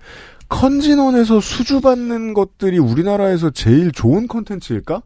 [0.50, 5.02] 컨진원에서 수주받는 것들이 우리나라에서 제일 좋은 컨텐츠일까?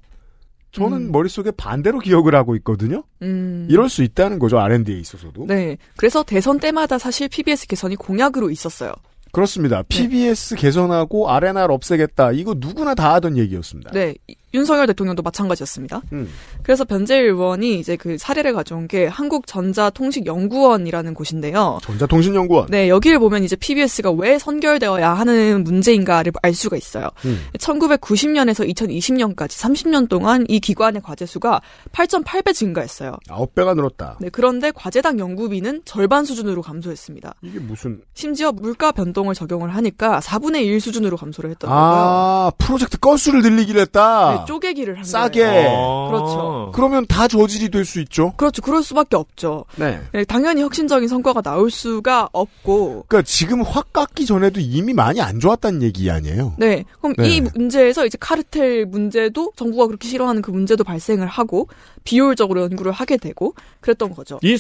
[0.72, 1.12] 저는 음.
[1.12, 3.04] 머릿속에 반대로 기억을 하고 있거든요.
[3.24, 3.68] 음.
[3.72, 4.60] 이럴 수 있다는 거죠.
[4.60, 5.46] R&D에 있어서도.
[5.48, 8.94] 네, 그래서 대선 때마다 사실 PBS 개선이 공약으로 있었어요.
[9.32, 9.84] 그렇습니다.
[9.84, 12.32] PBS 개선하고 R&R 없애겠다.
[12.34, 13.92] 이거 누구나 다 하던 얘기였습니다.
[13.92, 16.02] 네, 이- 윤석열 대통령도 마찬가지였습니다.
[16.14, 16.30] 음.
[16.64, 21.80] 그래서 변재일 의원이 이제 그 사례를 가져온 게 한국전자통식연구원이라는 곳인데요.
[21.84, 22.68] 전자통신연구원.
[22.70, 27.10] 네, 여기를 보면 이제 PBS가 왜 선결되어야 하는 문제인가를 알 수가 있어요.
[27.26, 27.39] 음.
[27.58, 33.18] 1990년에서 2020년까지 30년 동안 이 기관의 과제 수가 8.8배 증가했어요.
[33.28, 34.18] 9배가 늘었다.
[34.20, 37.36] 네, 그런데 과제당 연구비는 절반 수준으로 감소했습니다.
[37.41, 41.86] 이게 무슨 심지어 물가 변동을 적용을 하니까 4분의 1 수준으로 감소를 했던 거고요.
[41.86, 44.32] 아 프로젝트 건수를 늘리기로 했다.
[44.32, 45.40] 네, 쪼개기를 한 싸게.
[45.42, 46.08] 거예요.
[46.12, 46.72] 그렇죠.
[46.74, 48.34] 그러면 다 저질이 될 수 있죠.
[48.38, 48.62] 그렇죠.
[48.62, 49.66] 그럴 수밖에 없죠.
[49.78, 50.00] 네.
[50.12, 55.40] 네, 당연히 혁신적인 성과가 나올 수가 없고 그러니까 지금 확 깎기 전에도 이미 많이 안
[55.40, 56.54] 좋았다는 얘기 아니에요.
[56.58, 56.84] 네.
[57.02, 57.28] 그럼 네.
[57.30, 61.68] 이 문제에서 이제 카르텔 문제도 정부가 그렇게 싫어하는 그 문제도 발생을 하고
[62.04, 64.40] 비효율적으로 연구를 하게 되고 그랬던 거죠.
[64.44, 64.58] 이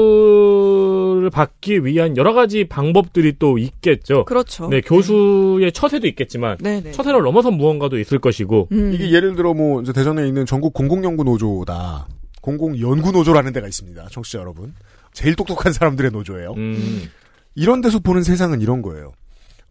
[0.00, 4.24] 수주를 받기 위한 여러 가지 방법들이 또 있겠죠.
[4.24, 4.68] 그렇죠.
[4.68, 6.92] 네, 교수의 처세도 있겠지만 네 네.
[6.92, 8.92] 처세를 넘어선 무언가도 있을 것이고 음.
[8.92, 12.08] 이게 예를 들어 뭐 이제 대전에 있는 전국 공공연구 노조다.
[12.40, 14.08] 공공연구 노조라는 데가 있습니다.
[14.10, 14.74] 청취자 여러분.
[15.12, 16.52] 제일 똑똑한 사람들의 노조예요.
[16.56, 17.08] 음.
[17.54, 19.12] 이런 데서 보는 세상은 이런 거예요.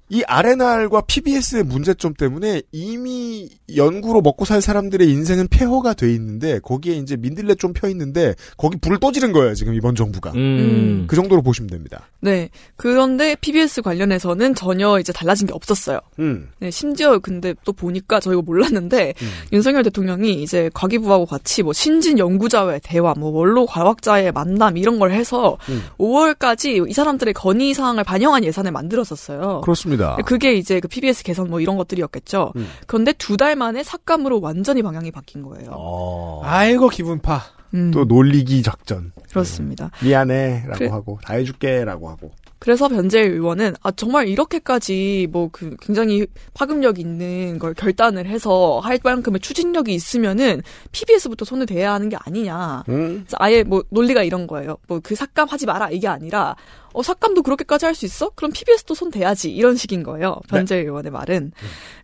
[0.10, 6.95] 이 R&R과 PBS의 문제점 때문에 이미 연구로 먹고 살 사람들의 인생은 폐허가 돼 있는데 거기에
[6.95, 11.05] 이제 민들레 좀 펴 있는데 거기 불을 또 지른 거예요 지금 이번 정부가 음.
[11.07, 12.10] 그 정도로 보시면 됩니다.
[12.20, 12.49] 네.
[12.76, 15.99] 그런데 PBS 관련해서는 전혀 이제 달라진 게 없었어요.
[16.20, 16.49] 음.
[16.60, 19.14] 네, 심지어 근데 또 보니까 저희가 몰랐는데
[19.53, 25.12] 윤석열 대통령이 이제 과기부하고 같이 뭐 신진 연구자와의 대화, 뭐 원로 과학자의 만남 이런 걸
[25.12, 25.84] 해서 음.
[25.99, 29.62] 5월까지 이 사람들의 건의 사항을 반영한 예산을 만들었었어요.
[29.62, 29.99] 그렇습니다.
[30.26, 32.54] 그게 이제 그 PBS 개선 뭐 이런 것들이었겠죠.
[32.56, 32.68] 음.
[32.88, 35.70] 그런데 두 달 만에 삭감으로 완전히 방향이 바뀐 거예요.
[35.74, 36.41] 어.
[36.43, 37.41] 아이고 기분파.
[37.76, 39.91] 음, 또 놀리기 작전 그렇습니다.
[40.04, 40.88] 미안해라고 그래.
[40.89, 47.57] 하고 다 해줄게라고 하고 그래서 변재일 의원은 아 정말 이렇게까지 뭐 그 굉장히 파급력 있는
[47.57, 52.84] 걸 결단을 해서 할 만큼의 추진력이 있으면은 PBS부터 손을 대야 하는 게 아니냐.
[52.89, 53.26] 음.
[53.38, 54.78] 아예 뭐 논리가 이런 거예요.
[54.88, 56.55] 뭐 그 삭감하지 마라 이게 아니라
[56.93, 58.30] 어 삭감도 그렇게까지 할 수 있어?
[58.36, 60.39] 그럼 PBS도 손 대야지 이런 식인 거예요.
[60.49, 61.51] 변재일 의원의 말은.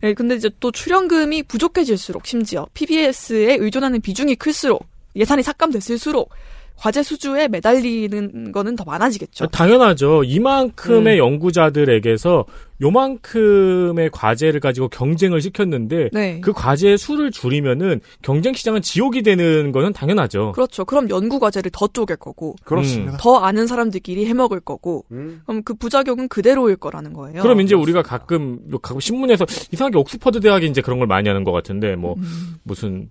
[0.04, 6.30] 예, 근데 이제 또 출연금이 부족해질수록 심지어 PBS에 의존하는 비중이 클수록 예산이 삭감됐을수록
[6.76, 9.46] 과제 수주에 매달리는 거는 더 많아지겠죠.
[9.46, 10.24] 당연하죠.
[10.24, 11.18] 이만큼의 음.
[11.18, 12.44] 연구자들에게서
[12.82, 16.40] 요만큼의 과제를 가지고 경쟁을 시켰는데 네.
[16.42, 20.52] 그 과제의 수를 줄이면은 경쟁 시장은 지옥이 되는 거는 당연하죠.
[20.52, 20.84] 그렇죠.
[20.84, 23.16] 그럼 연구 과제를 더 쪼갤 거고, 그렇습니다.
[23.18, 25.40] 더 아는 사람들끼리 해먹을 거고, 음.
[25.46, 27.40] 그럼 그 부작용은 그대로일 거라는 거예요.
[27.40, 31.52] 그럼 이제 우리가 가끔 가끔 신문에서 이상하게 옥스퍼드 대학이 이제 그런 걸 많이 하는 것
[31.52, 32.56] 같은데 뭐 음.
[32.62, 33.08] 무슨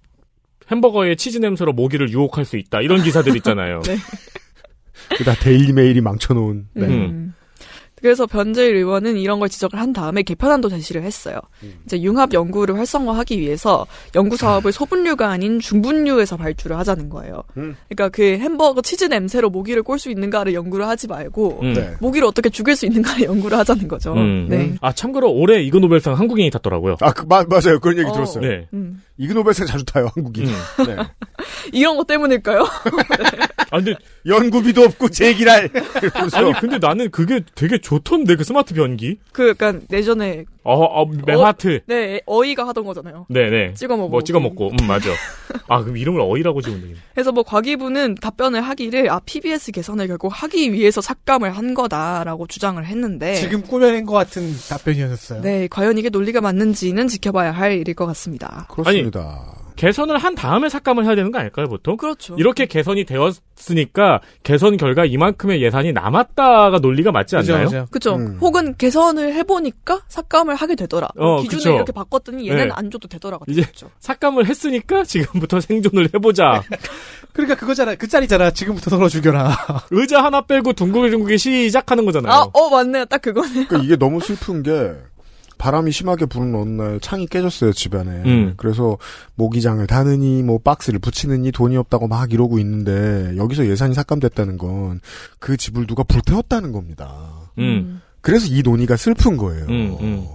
[0.72, 3.82] 햄버거에 치즈 냄새로 모기를 유혹할 수 있다 이런 기사들 있잖아요.
[3.86, 3.97] 네.
[5.18, 6.68] 그다 데일리 메일이 망쳐놓은.
[6.74, 6.88] 네.
[6.88, 7.34] 음.
[8.01, 11.39] 그래서 변재일 의원은 이런 걸 지적을 한 다음에 개편안도 제시를 했어요.
[11.85, 17.43] 이제 융합 연구를 활성화하기 위해서 연구 사업을 소분류가 아닌 중분류에서 발주를 하자는 거예요.
[17.57, 17.75] 음.
[17.87, 21.73] 그러니까 그 햄버거 치즈 냄새로 모기를 꼴 수 있는가를 연구를 하지 말고 음.
[21.73, 21.93] 네.
[22.01, 24.13] 모기를 어떻게 죽일 수 있는가를 연구를 하자는 거죠.
[24.13, 24.47] 음.
[24.49, 24.75] 네.
[24.81, 26.97] 아 참고로 올해 이그 노벨상 한국인이 탔더라고요.
[26.99, 27.79] 아, 그, 마, 맞아요.
[27.79, 28.13] 그런 얘기 어.
[28.13, 28.47] 들었어요.
[28.47, 28.67] 네.
[28.73, 29.01] 음.
[29.17, 30.41] 이그 노벨상 자주 타요, 한국이.
[30.41, 30.53] 음.
[30.85, 30.97] 네.
[31.71, 32.65] 이런 것 때문일까요?
[33.72, 33.95] 아 근데
[34.26, 35.70] 연구비도 없고 제기랄.
[36.34, 39.20] 아니 근데 나는 그게 되게 좋던데 그 스마트 변기.
[39.32, 41.82] 그 약간 예전에 어, 어 매화트.
[41.86, 43.28] 네 어이가 하던 거잖아요.
[43.30, 43.76] 네네.
[43.76, 44.09] 찍어 먹고.
[44.09, 44.70] 뭐 찍어 먹고.
[44.70, 45.09] 음 맞아.
[45.68, 46.95] 아 그럼 이름을 어이라고 지었네.
[47.13, 52.84] 그래서 뭐 과기부는 답변을 하기를 아 PBS 개선을 결국 하기 위해서 삭감을 한 거다라고 주장을
[52.84, 55.41] 했는데 지금 꾸며낸 것 같은 답변이었어요.
[55.41, 58.68] 네 과연 이게 논리가 맞는지는 지켜봐야 할 일일 것 같습니다.
[58.72, 59.64] 그렇습니다.
[59.76, 61.97] 개선을 한 다음에 삭감을 해야 되는 거 아닐까요, 보통?
[61.97, 62.36] 그렇죠.
[62.38, 67.88] 이렇게 개선이 되었으니까 개선 결과 이만큼의 예산이 남았다가 논리가 맞지 않나요?
[67.91, 68.15] 그죠.
[68.15, 68.38] 음.
[68.41, 71.09] 혹은 개선을 해보니까 삭감을 하게 되더라.
[71.17, 71.71] 어, 기준을 그쵸.
[71.71, 72.73] 이렇게 바꿨더니 얘는 네.
[72.73, 73.89] 안 줘도 되더라가 이제 되겠죠.
[73.99, 76.63] 삭감을 했으니까 지금부터 생존을 해보자.
[77.34, 77.95] 그러니까 그거잖아.
[77.95, 78.51] 그 짤이잖아.
[78.51, 79.57] 지금부터 서로 죽여라.
[79.91, 82.34] 의자 하나 빼고 둥글둥글이 시작하는 거잖아요.
[82.34, 83.05] 아, 어 맞네요.
[83.05, 83.65] 딱 그거네.
[83.67, 84.93] 그러니까 이게 너무 슬픈 게
[85.58, 88.12] 바람이 심하게 부는 어느 날 창이 깨졌어요 집 안에.
[88.26, 88.53] 음.
[88.58, 88.97] 그래서
[89.36, 94.99] 모기장을 다느니 뭐 박스를 붙이느니 돈이 없다고 막 이러고 있는데 여기서 예산이 삭감됐다는 건
[95.39, 97.49] 그 집을 누가 불태웠다는 겁니다.
[97.60, 98.01] 음.
[98.22, 99.66] 그래서 이 논의가 슬픈 거예요.
[99.68, 100.28] 음, 음.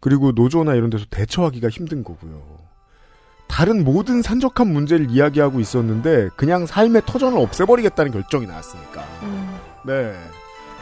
[0.00, 2.40] 그리고 노조나 이런 데서 대처하기가 힘든 거고요.
[3.48, 9.04] 다른 모든 산적한 문제를 이야기하고 있었는데 그냥 삶의 터전을 없애버리겠다는 결정이 나왔으니까.
[9.86, 10.14] 네.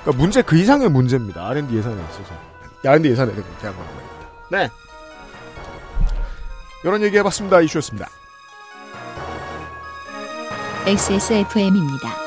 [0.02, 1.46] 그러니까 문제 그 이상의 문제입니다.
[1.48, 2.45] R&D 예산에 있어서.
[2.86, 4.02] R&D 예산에 대한 겁니다.
[4.50, 4.68] 네.
[6.84, 7.60] 이런 얘기 해봤습니다.
[7.62, 8.08] 이슈였습니다.
[10.86, 12.26] XSFM입니다.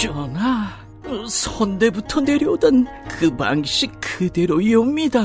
[0.00, 0.68] 전하,
[1.28, 2.86] 선대부터 내려오던
[3.18, 5.20] 그 방식 그대로이옵니다.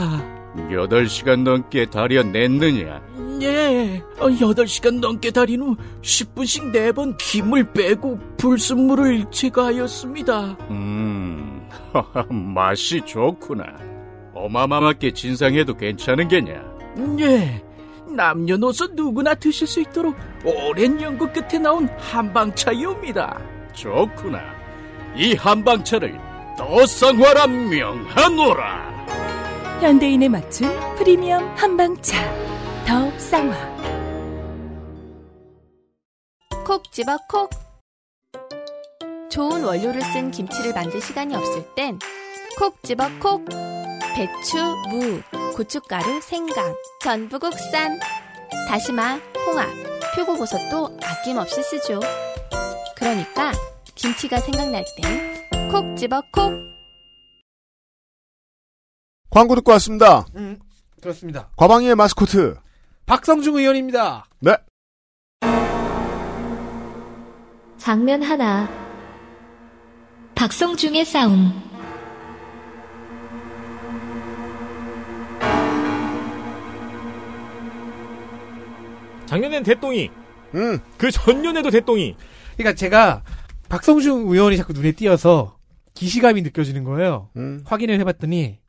[0.70, 3.14] 8시간 넘게 다려냈느냐?
[3.42, 10.58] 예, 어, 8시간 넘게 달인 후 10분씩 4번 김을 빼고 불순물을 제거하였습니다.
[10.70, 11.68] 음,
[12.56, 13.66] 맛이 좋구나.
[14.34, 16.64] 어마마하게 진상해도 괜찮은 게냐?
[17.20, 17.64] 예,
[18.08, 23.40] 남녀노소 누구나 드실 수 있도록 오랜 연구 끝에 나온 한방차이옵니다.
[23.74, 24.40] 좋구나.
[25.16, 26.18] 이 한방차를
[26.58, 28.96] 더 쌍화라 명하노라.
[29.82, 32.16] 현대인에 맞춘 프리미엄 한방차
[32.86, 33.76] 더 쌍화
[36.66, 37.50] 콕 집어 콕.
[39.30, 42.00] 좋은 원료를 쓴 김치를 만들 시간이 없을 땐
[42.58, 43.46] 콕 집어 콕.
[44.16, 44.58] 배추,
[44.90, 45.22] 무,
[45.56, 46.74] 고춧가루, 생강,
[47.04, 48.00] 전부 국산.
[48.70, 49.68] 다시마, 홍합,
[50.16, 52.00] 표고버섯도 아낌없이 쓰죠.
[52.96, 53.52] 그러니까
[53.94, 56.52] 김치가 생각날 땐 콕 집어 콕.
[59.30, 60.26] 광고 듣고 왔습니다.
[60.36, 60.58] 음,
[61.02, 61.50] 그렇습니다.
[61.58, 62.56] 과방위의 마스코트.
[63.06, 64.26] 박성중 의원입니다.
[64.39, 64.56] 네.
[67.78, 68.68] 장면 하나.
[70.34, 71.53] 박성중의 싸움.
[79.28, 80.10] 작년엔 대똥이.
[80.56, 80.80] 음.
[80.97, 82.16] 그 전년에도 대똥이.
[82.58, 83.24] 그러니까 제가
[83.70, 85.58] 박성중 의원이 자꾸 눈에 띄어서
[85.93, 87.30] 기시감이 느껴지는 거예요.
[87.36, 87.62] 음.
[87.66, 88.60] 확인을 해봤더니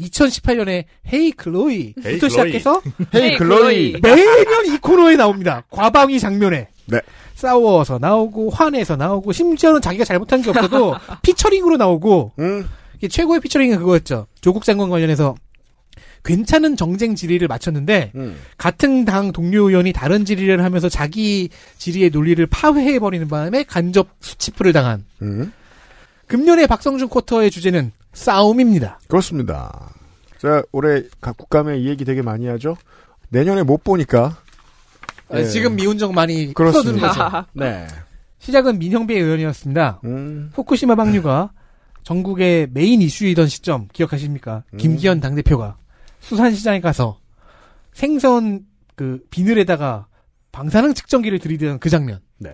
[0.00, 2.30] 2018년에 헤이 클로이부터 헤이 클로이.
[2.30, 2.82] 시작해서
[3.14, 3.96] 헤이 클로이.
[4.02, 5.64] 매년 이 코너에 나옵니다.
[5.70, 6.68] 과방위 장면에.
[6.86, 7.00] 네.
[7.34, 12.68] 싸워서 나오고 화내서 나오고 심지어는 자기가 잘못한 게 없어도 피처링으로 나오고 음.
[12.96, 14.26] 이게 최고의 피처링은 그거였죠.
[14.40, 15.34] 조국 장관 관련해서
[16.24, 18.36] 괜찮은 정쟁 질의를 마쳤는데 음.
[18.56, 24.72] 같은 당 동료 의원이 다른 질의를 하면서 자기 질의의 논리를 파회해 버리는 바람에 간접 수치풀을
[24.72, 25.52] 당한 음.
[26.28, 28.98] 금년의 박성준 쿼터의 주제는 싸움입니다.
[29.08, 29.92] 그렇습니다.
[30.38, 32.76] 제가 올해 각 국감에 이 얘기 되게 많이 하죠.
[33.28, 34.36] 내년에 못 보니까.
[35.28, 35.44] 아, 네.
[35.44, 37.00] 지금 미운정 많이 풀어두는.
[37.00, 37.20] 거죠.
[37.52, 37.86] 네.
[38.38, 40.00] 시작은 민형배 의원이었습니다.
[40.04, 40.50] 음.
[40.54, 41.52] 후쿠시마 방류가
[42.02, 44.64] 전국의 메인 이슈이던 시점 기억하십니까?
[44.72, 44.76] 음.
[44.76, 45.78] 김기현 당대표가
[46.20, 47.18] 수산시장에 가서
[47.92, 50.06] 생선 그 비늘에다가
[50.52, 52.20] 방사능 측정기를 들이대는 그 장면.
[52.38, 52.50] 네.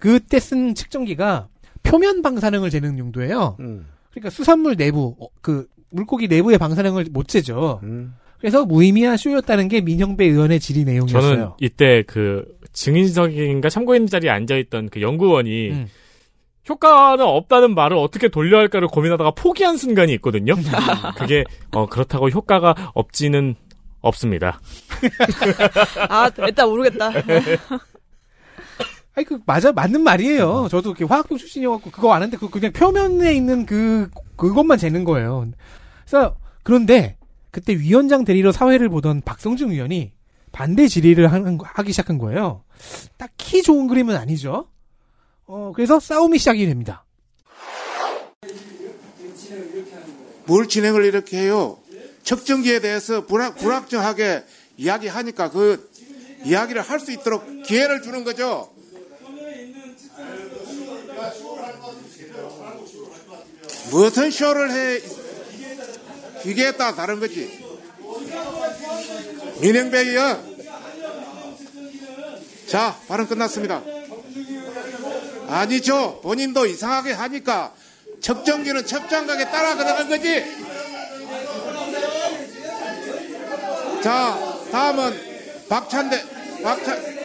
[0.00, 1.48] 그때 쓴 측정기가
[1.82, 3.56] 표면 방사능을 재는 용도예요.
[3.60, 3.86] 음.
[4.10, 7.80] 그러니까 수산물 내부, 어, 그 물고기 내부의 방사능을 못 재죠.
[7.82, 8.14] 음.
[8.38, 11.22] 그래서 무의미한 쇼였다는 게 민형배 의원의 질의 내용이었어요.
[11.22, 15.86] 저는 이때 그 증인석인가 참고인 자리에 앉아있던 그 연구원이 음.
[16.68, 20.54] 효과는 없다는 말을 어떻게 돌려야 할까를 고민하다가 포기한 순간이 있거든요.
[21.18, 23.56] 그게 어, 그렇다고 효과가 없지는
[24.00, 24.60] 없습니다.
[26.08, 27.10] 아, 일단 모르겠다.
[29.20, 30.68] 아니 그 맞아 맞는 말이에요.
[30.70, 35.46] 저도 이렇게 화학도 출신이어갖고 그거 아는데 그 그냥 표면에 있는 그 그것만 재는 거예요.
[36.06, 37.18] 그래서 그런데
[37.50, 40.12] 그때 위원장 대리로 사회를 보던 박성중 의원이
[40.52, 42.64] 반대 질의를 하는 거- 하기 시작한 거예요.
[43.18, 44.68] 딱히 좋은 그림은 아니죠.
[45.46, 47.04] 어 그래서 싸움이 시작이 됩니다.
[50.46, 51.76] 뭘 진행을 이렇게 해요?
[52.22, 54.44] 측정기에 대해서 불확, 불확정하게
[54.78, 55.90] 이야기하니까 그
[56.46, 58.70] 이야기를 할 수 있도록 기회를 주는 거죠.
[63.90, 65.00] 무슨 쇼를 해?
[66.42, 67.64] 기계에 따라 다른 거지.
[70.08, 70.50] 의원.
[72.66, 73.82] 자, 발언 끝났습니다.
[75.48, 76.20] 아니죠.
[76.22, 77.74] 본인도 이상하게 하니까
[78.20, 80.44] 측정기는 측정각에 따라 들어간 거지.
[84.02, 84.38] 자,
[84.70, 86.24] 다음은 박찬대,
[86.62, 87.20] 박찬.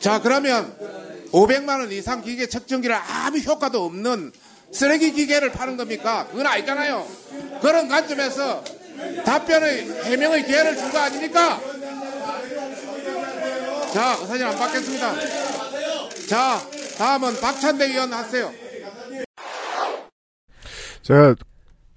[0.00, 0.74] 자, 그러면
[1.32, 4.32] 500만 원 이상 기계 측정기를 아무 효과도 없는
[4.70, 6.26] 쓰레기 기계를 파는 겁니까?
[6.30, 7.06] 그건 아니잖아요.
[7.60, 8.62] 그런 관점에서
[9.24, 11.60] 답변의 해명의 기회를 준 거 아닙니까?
[13.92, 15.14] 자, 그 사진 안 받겠습니다.
[16.28, 16.60] 자,
[16.98, 18.52] 다음은 박찬대 의원 하세요.
[21.02, 21.34] 제가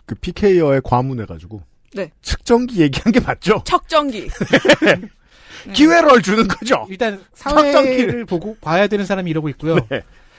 [0.06, 1.62] 그 PK어에 과문해가지고
[1.94, 2.12] 네.
[2.22, 3.64] 측정기 얘기한 게 맞죠?
[3.66, 4.30] 척정기.
[5.74, 6.86] 기회를 주는 거죠.
[6.90, 7.22] 일단.
[7.34, 9.78] 사회를 보고 봐야 되는 사람이 이러고 있고요.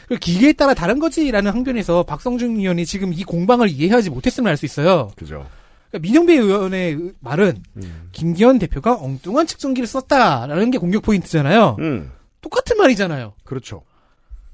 [0.09, 4.65] 그 기계에 따라 다른 거지라는 항변에서 박성중 의원이 지금 이 공방을 이해하지 못했음을 알 수
[4.65, 5.11] 있어요.
[5.17, 5.47] 그죠.
[5.91, 8.09] 그러니까 민영배 의원의 의- 말은 음.
[8.13, 11.77] 김기현 대표가 엉뚱한 측정기를 썼다라는 게 공격 포인트잖아요.
[11.81, 12.11] 음.
[12.41, 13.35] 똑같은 말이잖아요.
[13.45, 13.83] 그렇죠.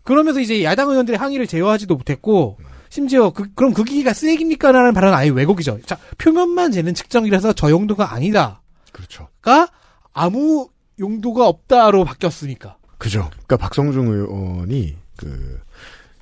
[0.02, 5.30] 그러면서 이제 야당 의원들의 항의를 제어하지도 못했고 심지어 그, 그럼 그 기기가 쓰레기입니까라는 발언은 아예
[5.30, 5.80] 왜곡이죠.
[5.86, 8.60] 자 표면만 재는 측정기라서 저 용도가 아니다.
[8.92, 9.28] 그렇죠.
[9.40, 9.68] 가
[10.14, 12.76] 아무 용도가 없다로 바뀌었으니까.
[12.98, 13.28] 그죠.
[13.30, 15.60] 그러니까 박성중 의원이 그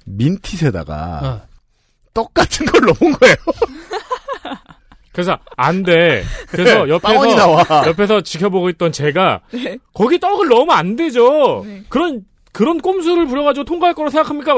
[0.07, 1.49] 민티에다가 어.
[2.14, 3.36] 떡 같은 걸 넣은 거예요.
[5.12, 6.24] 그래서 안 돼.
[6.49, 7.86] 그래서 네, 옆에서 나와.
[7.86, 9.76] 옆에서 지켜보고 있던 제가 네.
[9.93, 11.62] 거기 떡을 넣으면 안 되죠.
[11.66, 11.82] 네.
[11.88, 14.55] 그런 그런 꼼수를 부려가지고 통과할 거라 생각합니까?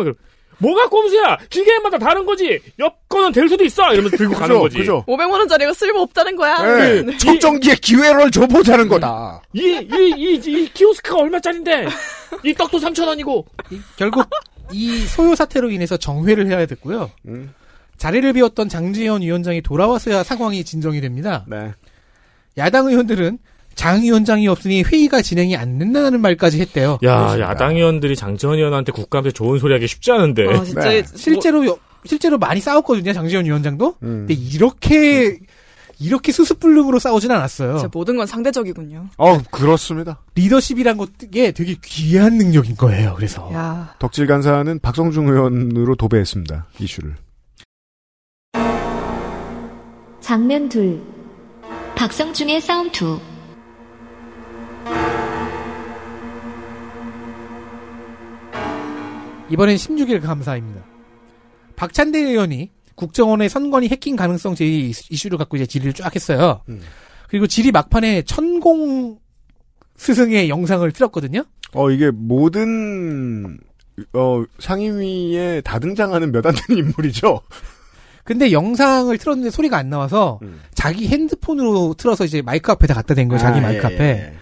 [0.64, 1.36] 막 뭐가 꼼수야?
[1.50, 2.60] 기계마다 다른 거지.
[2.78, 3.92] 옆 거는 될 수도 있어.
[3.92, 4.78] 이러면서 들고 가는 거지.
[4.78, 6.62] 500만 원짜리가 쓸모 없다는 거야.
[6.62, 7.16] 네.
[7.18, 9.42] 측정기에 기회를 줘보자는 거다.
[9.52, 11.88] 이, 이, 이, 이 키오스크가 얼마짜린데?
[12.44, 13.44] 이 떡도 3,000원이고.
[13.96, 14.24] 결국
[14.72, 17.10] 이 소요 사태로 인해서 정회를 해야 됐고요.
[17.28, 17.54] 음.
[17.98, 21.44] 자리를 비웠던 장지현 위원장이 돌아와서야 상황이 진정이 됩니다.
[21.46, 21.72] 네.
[22.58, 23.38] 야당 의원들은
[23.74, 26.98] 장 위원장이 없으니 회의가 진행이 안 된다는 말까지 했대요.
[27.04, 30.46] 야, 야당 의원들이 장지원 의원한테 국감에서 좋은 소리 하기 쉽지 않은데.
[30.48, 31.02] 아, 진짜 네.
[31.14, 33.12] 실제로 여- 실제로 많이 싸웠거든요.
[33.12, 33.96] 장지현 위원장도.
[34.02, 34.26] 음.
[34.26, 35.38] 근데 이렇게
[36.00, 37.78] 이렇게 수습불능으로 싸우진 않았어요.
[37.78, 39.06] 진짜 모든 건 상대적이군요.
[39.16, 40.20] 어, 그렇습니다.
[40.34, 43.14] 리더십이란 것게 되게 귀한 능력인 거예요.
[43.16, 43.94] 그래서 야.
[44.00, 46.66] 덕질 간사는 박성중 의원으로 도배했습니다.
[46.80, 47.14] 이슈를.
[50.20, 51.00] 장면 둘.
[51.96, 53.20] 박성중의 싸움투.
[59.50, 60.82] 이번엔 16일 감사입니다.
[61.76, 66.62] 박찬대 의원이 국정원의 선관위 해킹 가능성 제의 이슈를 갖고 이제 질의를 쫙 했어요.
[66.68, 66.80] 음.
[67.28, 69.18] 그리고 질의 막판에 천공
[69.96, 71.44] 스승의 영상을 틀었거든요.
[71.72, 73.58] 어, 이게 모든,
[74.12, 77.40] 어, 상임위에 다등장하는 몇 안 되는 인물이죠.
[78.22, 80.40] 근데 영상을 틀었는데 소리가 안 나와서
[80.72, 83.38] 자기 핸드폰으로 틀어서 이제 마이크 앞에다 갖다 댄 거예요.
[83.40, 84.04] 자기 아, 마이크 예, 앞에.
[84.04, 84.32] 예.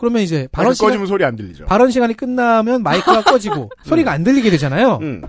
[0.00, 1.66] 그러면 이제 발언 마이크 시간 꺼지면 소리 안 들리죠.
[1.66, 4.98] 발언 시간이 끝나면 마이크가 꺼지고 소리가 안 들리게 되잖아요.
[5.02, 5.22] 음.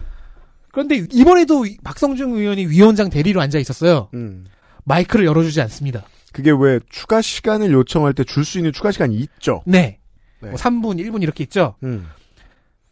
[0.72, 4.08] 그런데 이번에도 이- 박성중 의원이 위원장 대리로 앉아 있었어요.
[4.14, 4.46] 음.
[4.86, 6.04] 마이크를 열어주지 않습니다.
[6.32, 9.62] 그게 왜 추가 시간을 요청할 때 줄 수 있는 추가 시간이 있죠.
[9.66, 10.00] 네.
[10.40, 10.50] 네.
[10.50, 11.76] 뭐 3분, 1분 이렇게 있죠.
[11.84, 12.08] 음.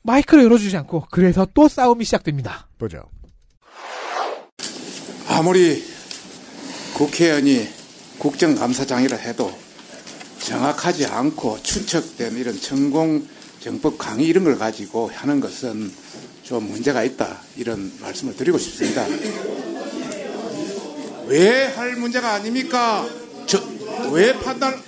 [0.04, 2.68] 마이크를 열어주지 않고 그래서 또 싸움이 시작됩니다.
[2.78, 3.04] 보죠.
[5.30, 5.82] 아무리
[6.96, 7.68] 국회의원이
[8.18, 9.52] 국정감사장이라 해도
[10.42, 13.28] 정확하지 않고 추측된 이런 전공
[13.60, 15.92] 정법 강의 이런 걸 가지고 하는 것은
[16.44, 19.06] 좀 문제가 있다 이런 말씀을 드리고 싶습니다.
[21.28, 23.08] 왜 할 문제가 아닙니까?
[23.46, 23.62] 저,
[24.12, 24.82] 왜 판단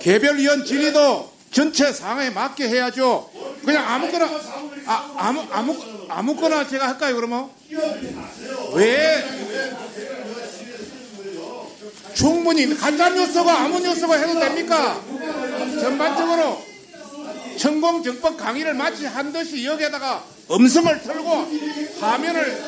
[0.00, 3.30] 개별위원 질의도 전체 상황에 맞게 해야죠.
[3.64, 4.28] 그냥 아무거나
[4.86, 5.76] 아, 아무 아무
[6.08, 7.50] 아무거나 제가 할까요 그러면?
[8.74, 9.24] 왜
[12.18, 15.00] 충분히 간접 요소가 아무 요소가 해도 됩니까?
[15.80, 16.60] 전반적으로
[17.56, 21.30] 천공 정법 강의를 마치 한 듯이 여기에다가 음성을 틀고
[22.00, 22.64] 화면을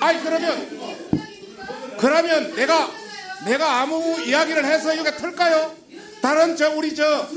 [0.00, 2.90] 아니 그러면 그러면 내가
[3.44, 5.74] 내가 아무 이야기를 해서 여기 틀까요?
[6.22, 7.28] 다른 저 우리 저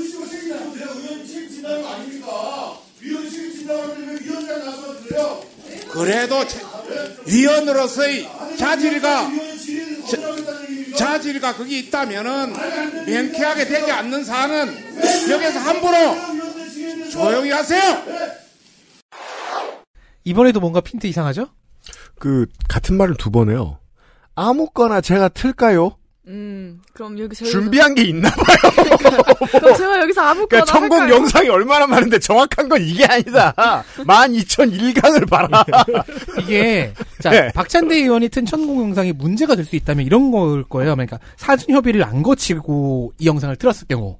[5.92, 6.58] 그래도 자-
[7.26, 8.28] 위원으로서의
[8.58, 9.30] 자질과
[10.96, 12.52] 자- 자질과 그게 있다면은
[13.06, 15.96] 명쾌하게 되지 않는 사안은 여기서 함부로
[17.10, 17.80] 조용히 하세요.
[20.24, 21.48] 이번에도 뭔가 핀트 이상하죠?
[22.18, 23.78] 그 같은 말을 두 번 해요.
[24.34, 25.96] 아무거나 제가 틀까요?
[26.26, 28.56] 음, 그럼 여기 제가 준비한 게 있나 봐요.
[29.60, 31.16] 그럼 제가 여기서 아무거나 그러니까 천공 할까요?
[31.16, 33.52] 영상이 얼마나 많은데 정확한 건 이게 아니다.
[33.96, 35.64] 12,001강을 봐라.
[36.40, 37.52] 이게 자 네.
[37.52, 40.94] 박찬대 의원이 튼 천공 영상이 문제가 될 수 있다면 이런 걸 거예요.
[40.94, 44.18] 그러니까 사전 협의를 안 거치고 이 영상을 틀었을 경우,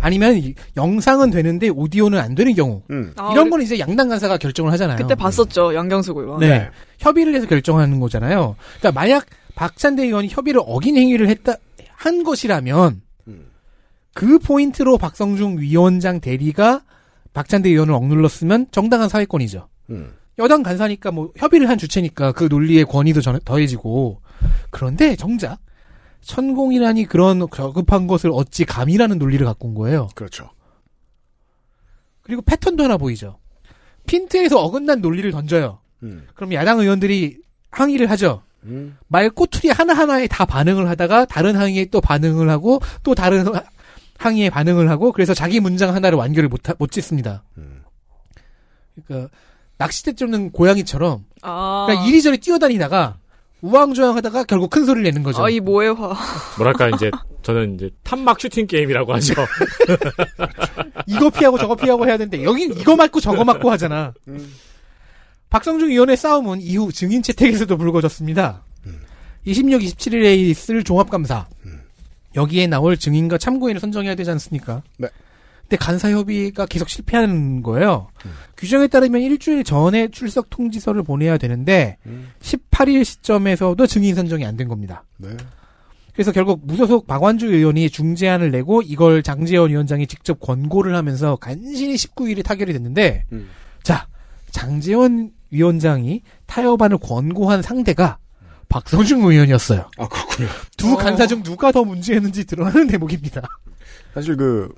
[0.00, 2.82] 아니면 이 영상은 되는데 오디오는 안 되는 경우,
[3.16, 4.98] 아, 이런 우리- 건 이제 양당 간사가 결정을 하잖아요.
[4.98, 6.40] 그때 봤었죠 양경수 의원.
[6.40, 6.68] 네.
[6.98, 8.56] 협의를 해서 결정하는 거잖아요.
[8.78, 9.24] 그러니까 만약
[9.66, 11.54] 박찬대 의원이 협의를 어긴 행위를 했다
[11.94, 13.00] 한 것이라면
[14.12, 16.82] 그 포인트로 박성중 위원장 대리가
[17.32, 19.68] 박찬대 의원을 억눌렀으면 정당한 사회권이죠.
[20.40, 24.20] 여당 간사니까 뭐 협의를 한 주체니까 그 논리의 권위도 전- 더해지고
[24.70, 25.60] 그런데 정작
[26.22, 30.08] 천공이라니 그런 저급한 것을 어찌 감이라는 논리를 갖고 온 거예요.
[30.16, 30.50] 그렇죠.
[32.22, 33.38] 그리고 패턴도 하나 보이죠.
[34.08, 35.78] 핀트에서 어긋난 논리를 던져요.
[36.02, 36.26] 음.
[36.34, 37.38] 그럼 야당 의원들이
[37.70, 38.42] 항의를 하죠.
[38.64, 38.96] 음.
[39.08, 43.62] 말 꼬투리 하나하나에 다 반응을 하다가 다른 항의에 또 반응을 하고 또 다른 하-
[44.18, 47.42] 항의에 반응을 하고 그래서 자기 문장 하나를 완결을 못, 하- 못 짓습니다.
[49.06, 49.34] 그러니까
[49.78, 51.84] 낚싯대 쫓는 고양이처럼 아.
[51.88, 53.16] 그러니까 이리저리 뛰어다니다가
[53.62, 55.44] 우왕좌왕하다가 결국 큰 소리를 내는 거죠.
[55.44, 55.94] 아, 이 모해화.
[56.58, 57.10] 뭐랄까 이제
[57.42, 59.34] 저는 이제 탐막 슈팅 게임이라고 하죠.
[61.06, 64.12] 이거 피하고 저거 피하고 해야 되는데 여긴 이거 맞고 저거 맞고 하잖아.
[65.52, 68.64] 박성중 의원의 싸움은 이후 증인 채택에서도 불거졌습니다.
[69.44, 71.46] 26, 27일에 있을 종합감사.
[72.34, 74.82] 여기에 나올 증인과 참고인을 선정해야 되지 않습니까?
[74.96, 75.08] 네.
[75.62, 78.08] 근데 간사협의가 계속 실패하는 거예요.
[78.56, 81.98] 규정에 따르면 일주일 전에 출석 통지서를 보내야 되는데
[82.40, 85.04] 18일 시점에서도 증인 선정이 안 된 겁니다.
[85.18, 85.28] 네.
[86.14, 92.42] 그래서 결국 무소속 박완주 의원이 중재안을 내고 이걸 장재원 위원장이 직접 권고를 하면서 간신히 19일에
[92.44, 93.24] 타결이 됐는데
[93.82, 94.06] 자
[94.50, 98.18] 장재원 위원장이 타협안을 권고한 상대가
[98.68, 99.88] 박성중 의원이었어요.
[99.98, 100.48] 아 그렇군요.
[100.76, 103.42] 두 간사 중 누가 더 문제였는지 드러나는 대목입니다.
[104.14, 104.68] 사실 그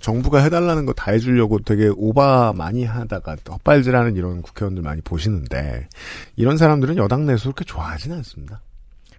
[0.00, 5.88] 정부가 해달라는 거 다 해주려고 되게 오바 많이 하다가 헛발질하는 이런 국회의원들 많이 보시는데
[6.36, 8.60] 이런 사람들은 여당 내에서 그렇게 좋아하진 않습니다.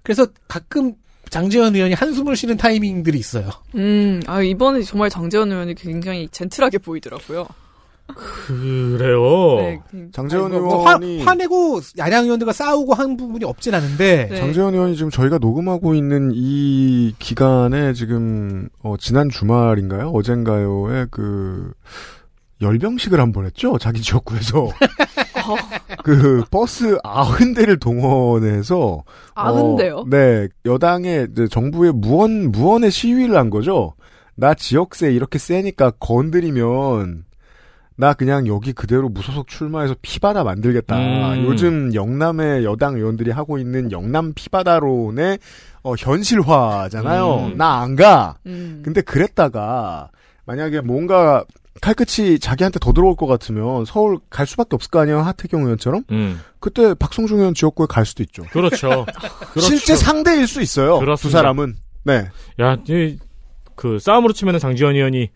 [0.04, 0.94] 그래서 가끔
[1.30, 3.50] 장재원 의원이 한숨을 쉬는 타이밍들이 있어요.
[3.76, 7.48] 음, 아, 이번에 정말 장재원 의원이 굉장히 젠틀하게 보이더라고요.
[8.08, 9.56] 그래요.
[9.58, 9.82] 네,
[10.12, 14.38] 장재원 아니, 뭐 화, 의원이 화내고 야당 의원들과 싸우고 한 부분이 없진 않은데 네.
[14.38, 20.10] 장재원 의원이 지금 저희가 녹음하고 있는 이 기간에 지금 어, 지난 주말인가요?
[20.10, 21.72] 어젠가요에 그
[22.62, 23.78] 열병식을 한 번 했죠.
[23.80, 24.70] 자기 지역구에서
[26.04, 29.04] 그 버스 아흔 대를 동원해서
[29.34, 29.98] 아흔 대요?
[29.98, 33.94] 어, 네 여당의 정부의 무언 무언의 시위를 한 거죠.
[34.36, 37.26] 나 지역세 이렇게 세니까 건드리면
[37.98, 40.98] 나 그냥 여기 그대로 무소속 출마해서 피바다 만들겠다.
[40.98, 41.46] 음.
[41.46, 45.40] 요즘 영남의 여당 의원들이 하고 있는 영남 피바다론의
[45.84, 47.52] 어, 현실화잖아요.
[47.54, 47.58] 음.
[47.58, 48.36] 나안 가.
[48.48, 48.82] 음.
[48.84, 50.10] 근데 그랬다가
[50.46, 51.46] 만약에 뭔가
[51.82, 55.22] 칼끝이 자기한테 더 들어올 것 같으면 서울 갈 수밖에 없을 거 아니에요.
[55.22, 56.04] 하태경 의원처럼.
[56.12, 56.40] 음.
[56.60, 58.44] 그때 박성중 의원 지역구에 갈 수도 있죠.
[58.52, 59.06] 그렇죠.
[59.52, 59.60] 그렇죠.
[59.62, 61.00] 실제 상대일 수 있어요.
[61.00, 61.28] 그렇습니다.
[61.28, 61.76] 두 사람은.
[62.04, 62.28] 네.
[62.60, 63.18] 야, 이,
[63.76, 65.30] 그 싸움으로 치면은 장지원 의원이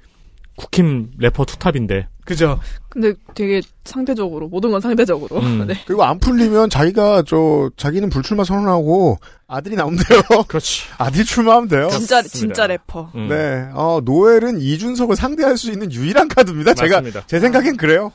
[0.59, 2.07] 국힘 래퍼 투탑인데.
[2.25, 2.59] 그죠.
[2.89, 5.39] 근데 되게 상대적으로, 모든 건 상대적으로.
[5.39, 5.65] 음.
[5.67, 5.73] 네.
[5.87, 10.21] 그리고 안 풀리면 자기가 저 자기는 불출마 선언하고 아들이 나오면 돼요.
[10.47, 10.83] 그렇지.
[10.97, 11.89] 아들이 출마하면 돼요.
[11.89, 13.11] 진짜, 진짜 래퍼.
[13.15, 13.29] 음.
[13.29, 13.69] 네.
[13.73, 16.73] 어, 노엘은 이준석을 상대할 수 있는 유일한 카드입니다.
[16.73, 17.23] 제가 맞습니다.
[17.25, 18.11] 제 생각엔 그래요.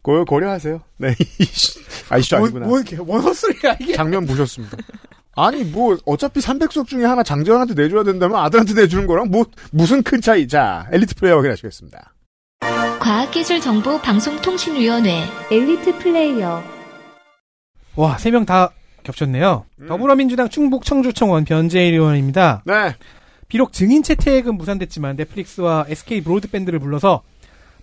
[0.00, 0.80] 고, 고려하세요.
[0.96, 1.14] 네.
[2.08, 2.66] 아이씨 뭔, 아니구나.
[2.66, 3.94] 뭔, 개- 뭔 헛소리야 이게.
[3.94, 4.76] 장면 보셨습니다.
[5.34, 10.20] 아니 뭐 어차피 300석 중에 하나 장제원한테 내줘야 된다면 아들한테 내주는 거랑 뭐 무슨 큰
[10.20, 10.46] 차이?
[10.48, 12.12] 자 엘리트 플레이어 확인하시겠습니다.
[13.00, 16.62] 과학기술정보방송통신위원회 엘리트 플레이어
[17.96, 18.70] 와, 세 명 다
[19.02, 19.66] 겹쳤네요.
[19.88, 22.62] 더불어민주당 충북 청주청원 변재일 의원입니다.
[22.64, 22.94] 네.
[23.48, 27.22] 비록 증인 채택은 무산됐지만 넷플릭스와 SK 브로드밴드를 불러서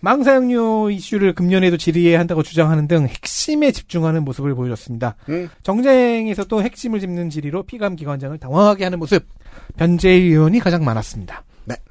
[0.02, 5.16] 망사용료 이슈를 금년에도 질의해야 한다고 주장하는 등 핵심에 집중하는 모습을 보여줬습니다.
[5.30, 5.50] 음.
[5.64, 9.26] 정쟁에서 또 핵심을 짚는 질의로 피감 기관장을 당황하게 하는 모습
[9.78, 11.43] 변재일 의원이 가장 많았습니다.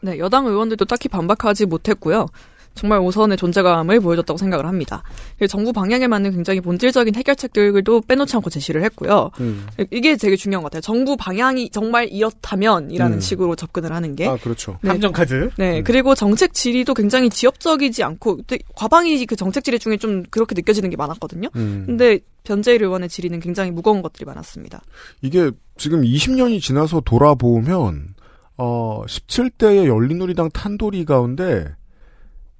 [0.02, 2.26] 네, 여당 의원들도 딱히 반박하지 못했고요.
[2.74, 5.02] 정말 오선의 존재감을 보여줬다고 생각을 합니다.
[5.48, 9.30] 정부 방향에 맞는 굉장히 본질적인 해결책들도 빼놓지 않고 제시를 했고요.
[9.40, 9.66] 음.
[9.90, 10.80] 이게 되게 중요한 것 같아요.
[10.80, 13.20] 정부 방향이 정말 이렇다면이라는 음.
[13.20, 14.28] 식으로 접근을 하는 게.
[14.28, 14.78] 아 그렇죠.
[14.82, 14.90] 네.
[14.90, 15.50] 함정 카드.
[15.56, 20.54] 네, 그리고 정책 질의도 굉장히 지역적이지 않고 또 과방위 그 정책 질의 중에 좀 그렇게
[20.54, 21.48] 느껴지는 게 많았거든요.
[21.56, 21.84] 음.
[21.86, 24.82] 근데 변재일 의원의 질의는 굉장히 무거운 것들이 많았습니다.
[25.22, 28.14] 이게 지금 20년이 지나서 돌아보면
[28.56, 31.66] 어 17대의 열린우리당 탄도리 가운데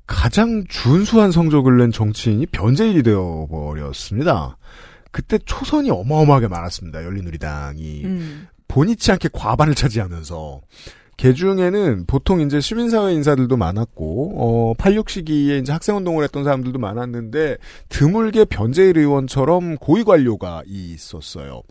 [0.09, 4.57] 가장 준수한 성적을 낸 정치인이 변재일이 되어버렸습니다.
[5.13, 7.05] 그때 초선이 어마어마하게 많았습니다.
[7.05, 8.49] 열린우리당이 음.
[8.69, 10.63] 본의치 않게 과반을 차지하면서
[11.19, 17.59] 개 중에는 보통 이제 시민사회 인사들도 많았고 어, 86 시기에 이제 학생운동을 했던 사람들도 많았는데
[17.91, 21.63] 드물게 변재일 의원처럼 고위 관료가 있었어요.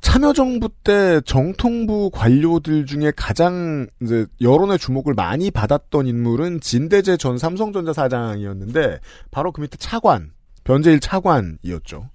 [0.00, 7.92] 참여정부 때 정통부 관료들 중에 가장 이제 여론의 주목을 많이 받았던 인물은 진대재 전 삼성전자
[7.92, 10.32] 사장이었는데 바로 그 밑에 차관
[10.64, 12.08] 변재일 차관이었죠.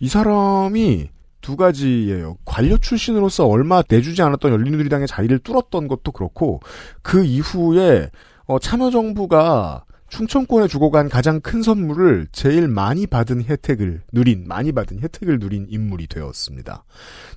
[0.00, 1.08] 이 사람이
[1.40, 2.36] 두 가지예요.
[2.44, 6.60] 관료 출신으로서 얼마 내주지 않았던 열린우리당의 자리를 뚫었던 것도 그렇고
[7.02, 8.10] 그 이후에
[8.44, 15.00] 어, 참여정부가 충청권에 주고 간 가장 큰 선물을 제일 많이 받은 혜택을 누린 많이 받은
[15.00, 16.84] 혜택을 누린 인물이 되었습니다.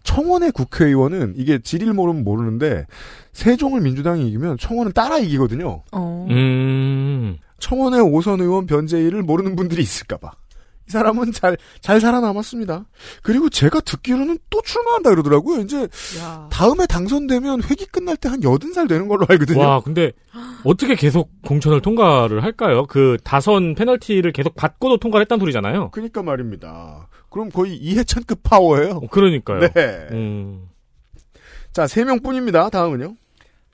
[0.03, 2.85] 청원의 국회의원은 이게 지리를 모르면 모르는데
[3.31, 5.83] 세종을 민주당이 이기면 청원은 따라 이기거든요.
[5.91, 6.27] 어.
[6.29, 7.37] 음.
[7.59, 10.31] 청원의 오선 의원 변제일을 모르는 분들이 있을까봐.
[10.87, 12.85] 이 사람은 잘, 잘 살아남았습니다.
[13.21, 15.61] 그리고 제가 듣기로는 또 출마한다 그러더라고요.
[15.61, 15.87] 이제,
[16.49, 19.59] 다음에 당선되면 회기 끝날 때 한 80살 되는 걸로 알거든요.
[19.59, 20.11] 와, 근데
[20.63, 22.85] 어떻게 계속 공천을 통과를 할까요?
[22.87, 25.91] 그 다선 페널티를 계속 받고도 통과를 했다는 소리잖아요.
[25.91, 27.07] 그니까 말입니다.
[27.29, 29.01] 그럼 거의 이해찬급 파워예요.
[29.11, 29.59] 그러니까요.
[29.59, 30.07] 네.
[30.11, 30.67] 음.
[31.71, 32.69] 자, 세 명 뿐입니다.
[32.69, 33.15] 다음은요.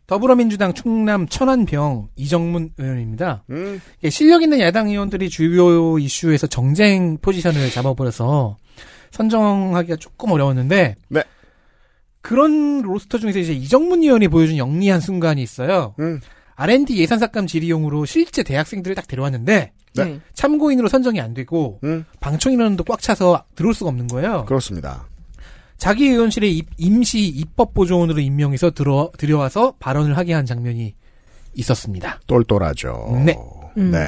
[0.09, 3.43] 더불어민주당 충남 천안병 이정문 의원입니다.
[3.51, 3.79] 음.
[4.03, 8.57] 예, 실력 있는 야당 의원들이 주요 이슈에서 정쟁 포지션을 잡아버려서
[9.11, 11.23] 선정하기가 조금 어려웠는데 네.
[12.21, 15.93] 그런 로스터 중에서 이제 이정문 의원이 보여준 영리한 순간이 있어요.
[15.99, 16.19] 음.
[16.55, 20.19] R&D 예산 삭감 질의용으로 실제 대학생들을 딱 데려왔는데 네.
[20.33, 22.03] 참고인으로 선정이 안 되고 음.
[22.19, 24.45] 방청 인원도 꽉 차서 들어올 수가 없는 거예요.
[24.45, 25.07] 그렇습니다.
[25.79, 30.93] 자기 의원실에 입- 임시 입법 보조원으로 임명해서 들어 들여와서 발언을 하게 한 장면이
[31.55, 32.19] 있었습니다.
[32.27, 33.21] 똘똘하죠.
[33.25, 33.35] 네.
[33.77, 33.91] 음.
[33.91, 33.99] 네.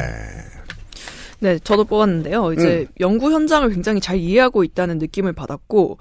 [1.39, 2.53] 네, 저도 뽑았는데요.
[2.53, 5.97] 이제 연구 현장을 굉장히 잘 이해하고 있다는 느낌을 받았고,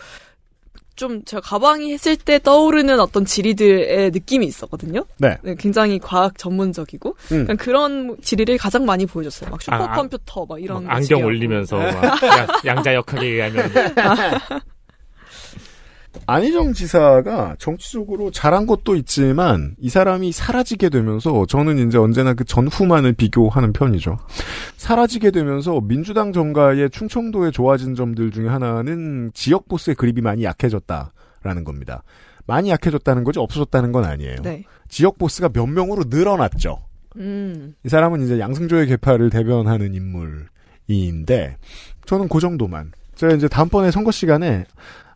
[0.97, 5.07] 좀 제가 가방이 했을 때 떠오르는 어떤 질의들의 느낌이 있었거든요.
[5.17, 5.39] 네.
[5.59, 7.47] 굉장히 과학 전문적이고, 음.
[7.47, 9.49] 그러니까 그런 질의를 가장 많이 보여줬어요.
[9.49, 10.85] 막 아, 아, 슈퍼컴퓨터, 막 이런.
[10.85, 11.27] 막 안경 질의하고.
[11.29, 13.71] 올리면서 막 양- 양자역학에 의하면
[16.27, 23.13] 안희정 지사가 정치적으로 잘한 것도 있지만 이 사람이 사라지게 되면서 저는 이제 언제나 그 전후만을
[23.13, 24.19] 비교하는 편이죠.
[24.77, 32.03] 사라지게 되면서 민주당 정가의 충청도에 좋아진 점들 중에 하나는 지역 보스의 그립이 많이 약해졌다라는 겁니다.
[32.47, 34.37] 많이 약해졌다는 거지 없어졌다는 건 아니에요.
[34.43, 34.65] 네.
[34.89, 36.79] 지역 보스가 몇 명으로 늘어났죠.
[37.17, 37.75] 음.
[37.85, 41.57] 이 사람은 이제 양승조의 계파를 대변하는 인물인데
[42.07, 42.93] 저는 그 정도만.
[43.15, 44.65] 제가 이제 다음번에 선거 시간에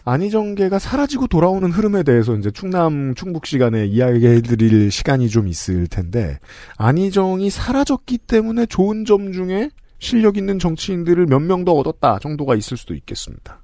[0.05, 6.39] 안희정계가 사라지고 돌아오는 흐름에 대해서 이제 충남 충북 시간에 이야기해드릴 시간이 좀 있을 텐데
[6.77, 12.77] 안희정이 사라졌기 때문에 좋은 점 중에 실력 있는 정치인들을 몇 명 더 얻었다 정도가 있을
[12.77, 13.61] 수도 있겠습니다.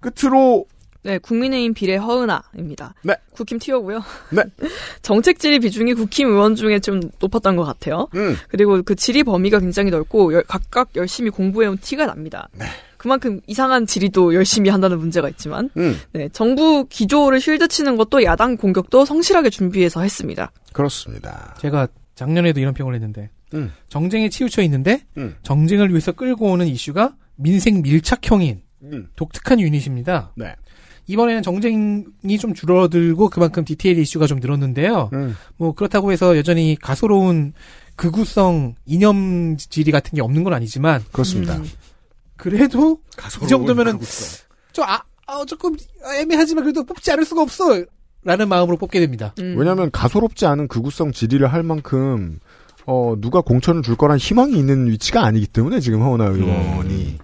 [0.00, 0.66] 끝으로
[1.04, 2.94] 네, 국민의힘 비례 허은아입니다.
[3.02, 3.14] 네.
[3.32, 4.02] 국힘 튀어고요.
[4.30, 4.42] 네.
[5.02, 8.06] 정책 질의 비중이 국힘 의원 중에 좀 높았던 것 같아요.
[8.14, 8.36] 음.
[8.48, 12.48] 그리고 그 질의 범위가 굉장히 넓고 열- 각각 열심히 공부해온 티가 납니다.
[12.52, 12.66] 네.
[13.02, 15.98] 그만큼 이상한 질의도 열심히 한다는 문제가 있지만, 음.
[16.12, 20.52] 네, 정부 기조를 실드 치는 것도 야당 공격도 성실하게 준비해서 했습니다.
[20.72, 21.52] 그렇습니다.
[21.58, 23.72] 제가 작년에도 이런 평을 했는데 음.
[23.88, 25.34] 정쟁에 치우쳐 있는데 음.
[25.42, 29.08] 정쟁을 위해서 끌고 오는 이슈가 민생 밀착형인 음.
[29.16, 30.30] 독특한 유닛입니다.
[30.36, 30.54] 네.
[31.08, 35.10] 이번에는 정쟁이 좀 줄어들고 그만큼 디테일 이슈가 좀 늘었는데요.
[35.12, 35.34] 음.
[35.56, 37.52] 뭐 그렇다고 해서 여전히 가소로운
[37.96, 41.60] 극우성 이념 질의 같은 게 없는 건 아니지만 그렇습니다.
[42.42, 42.50] 음.
[42.50, 43.00] 그래도
[43.42, 43.98] 이 정도면은.
[44.72, 45.76] 저 아, 아, 조금
[46.18, 47.84] 애매하지만 그래도 뽑지 않을 수가 없어.
[48.24, 49.34] 라는 마음으로 뽑게 됩니다.
[49.40, 49.56] 음.
[49.58, 52.38] 왜냐하면 가소롭지 않은 극우성 질의를 할 만큼
[52.86, 57.18] 어 누가 공천을 줄 거란 희망이 있는 위치가 아니기 때문에 지금 허은하 의원이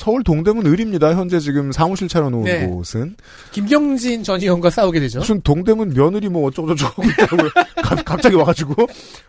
[0.00, 1.14] 서울 동대문 을입니다.
[1.14, 2.66] 현재 지금 사무실 차려놓은 네.
[2.66, 3.16] 곳은
[3.52, 5.18] 김경진 전 의원과 싸우게 되죠.
[5.18, 7.50] 무슨 동대문 며느리 뭐 어쩌고저쩌고 하고 있다고요.
[7.82, 8.86] 갑- 갑자기 와가지고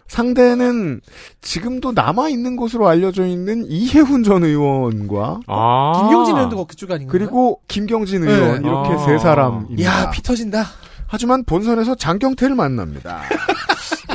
[0.08, 1.02] 상대는
[1.42, 5.92] 지금도 남아 있는 것으로 알려져 있는 이혜훈 전 의원과 아.
[6.04, 7.12] 김경진 의원도 그쪽 아닌가요?
[7.12, 8.32] 그리고 김경진 네.
[8.32, 8.98] 의원 이렇게 아.
[9.06, 9.84] 세 사람입니다.
[9.84, 10.68] 야, 피 터진다.
[11.06, 13.24] 하지만 본선에서 장경태를 만납니다.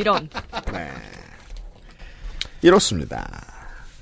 [0.00, 0.26] 이런.
[0.72, 0.88] 네.
[2.62, 3.28] 이렇습니다.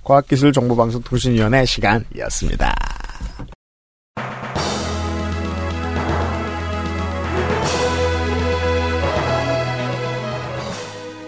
[0.04, 2.74] 과학기술정보방송통신위원회 시간이었습니다.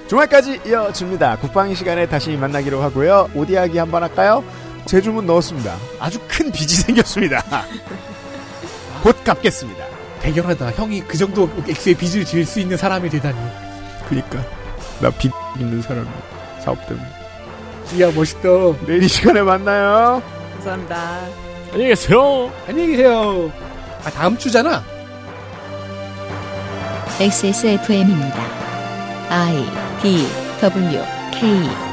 [0.09, 1.37] 주말까지 이어집니다.
[1.39, 3.29] 국방의 시간에 다시 만나기로 하고요.
[3.35, 4.45] 오디아기 한번 할까요?
[4.85, 5.77] 제 주문 넣었습니다.
[5.99, 7.43] 아주 큰 빚이 생겼습니다.
[9.03, 9.85] 곧 갚겠습니다.
[10.21, 10.71] 대견하다.
[10.73, 13.37] 형이 그 정도 액수의 빚을 지을 수 있는 사람이 되다니.
[14.09, 14.39] 그니까
[15.01, 16.07] 나 빚 있는 사람이
[16.63, 17.16] 사업 때문에.
[17.95, 18.49] 이야 멋있다.
[18.87, 20.23] 내일 이 시간에 만나요.
[20.55, 21.21] 감사합니다.
[21.73, 22.51] 안녕히 계세요.
[22.69, 23.51] 안녕히 계세요.
[24.05, 24.83] 아 다음 주잖아.
[27.21, 28.45] XSFM입니다.
[29.31, 29.67] I
[30.03, 30.27] D
[30.61, 31.86] W K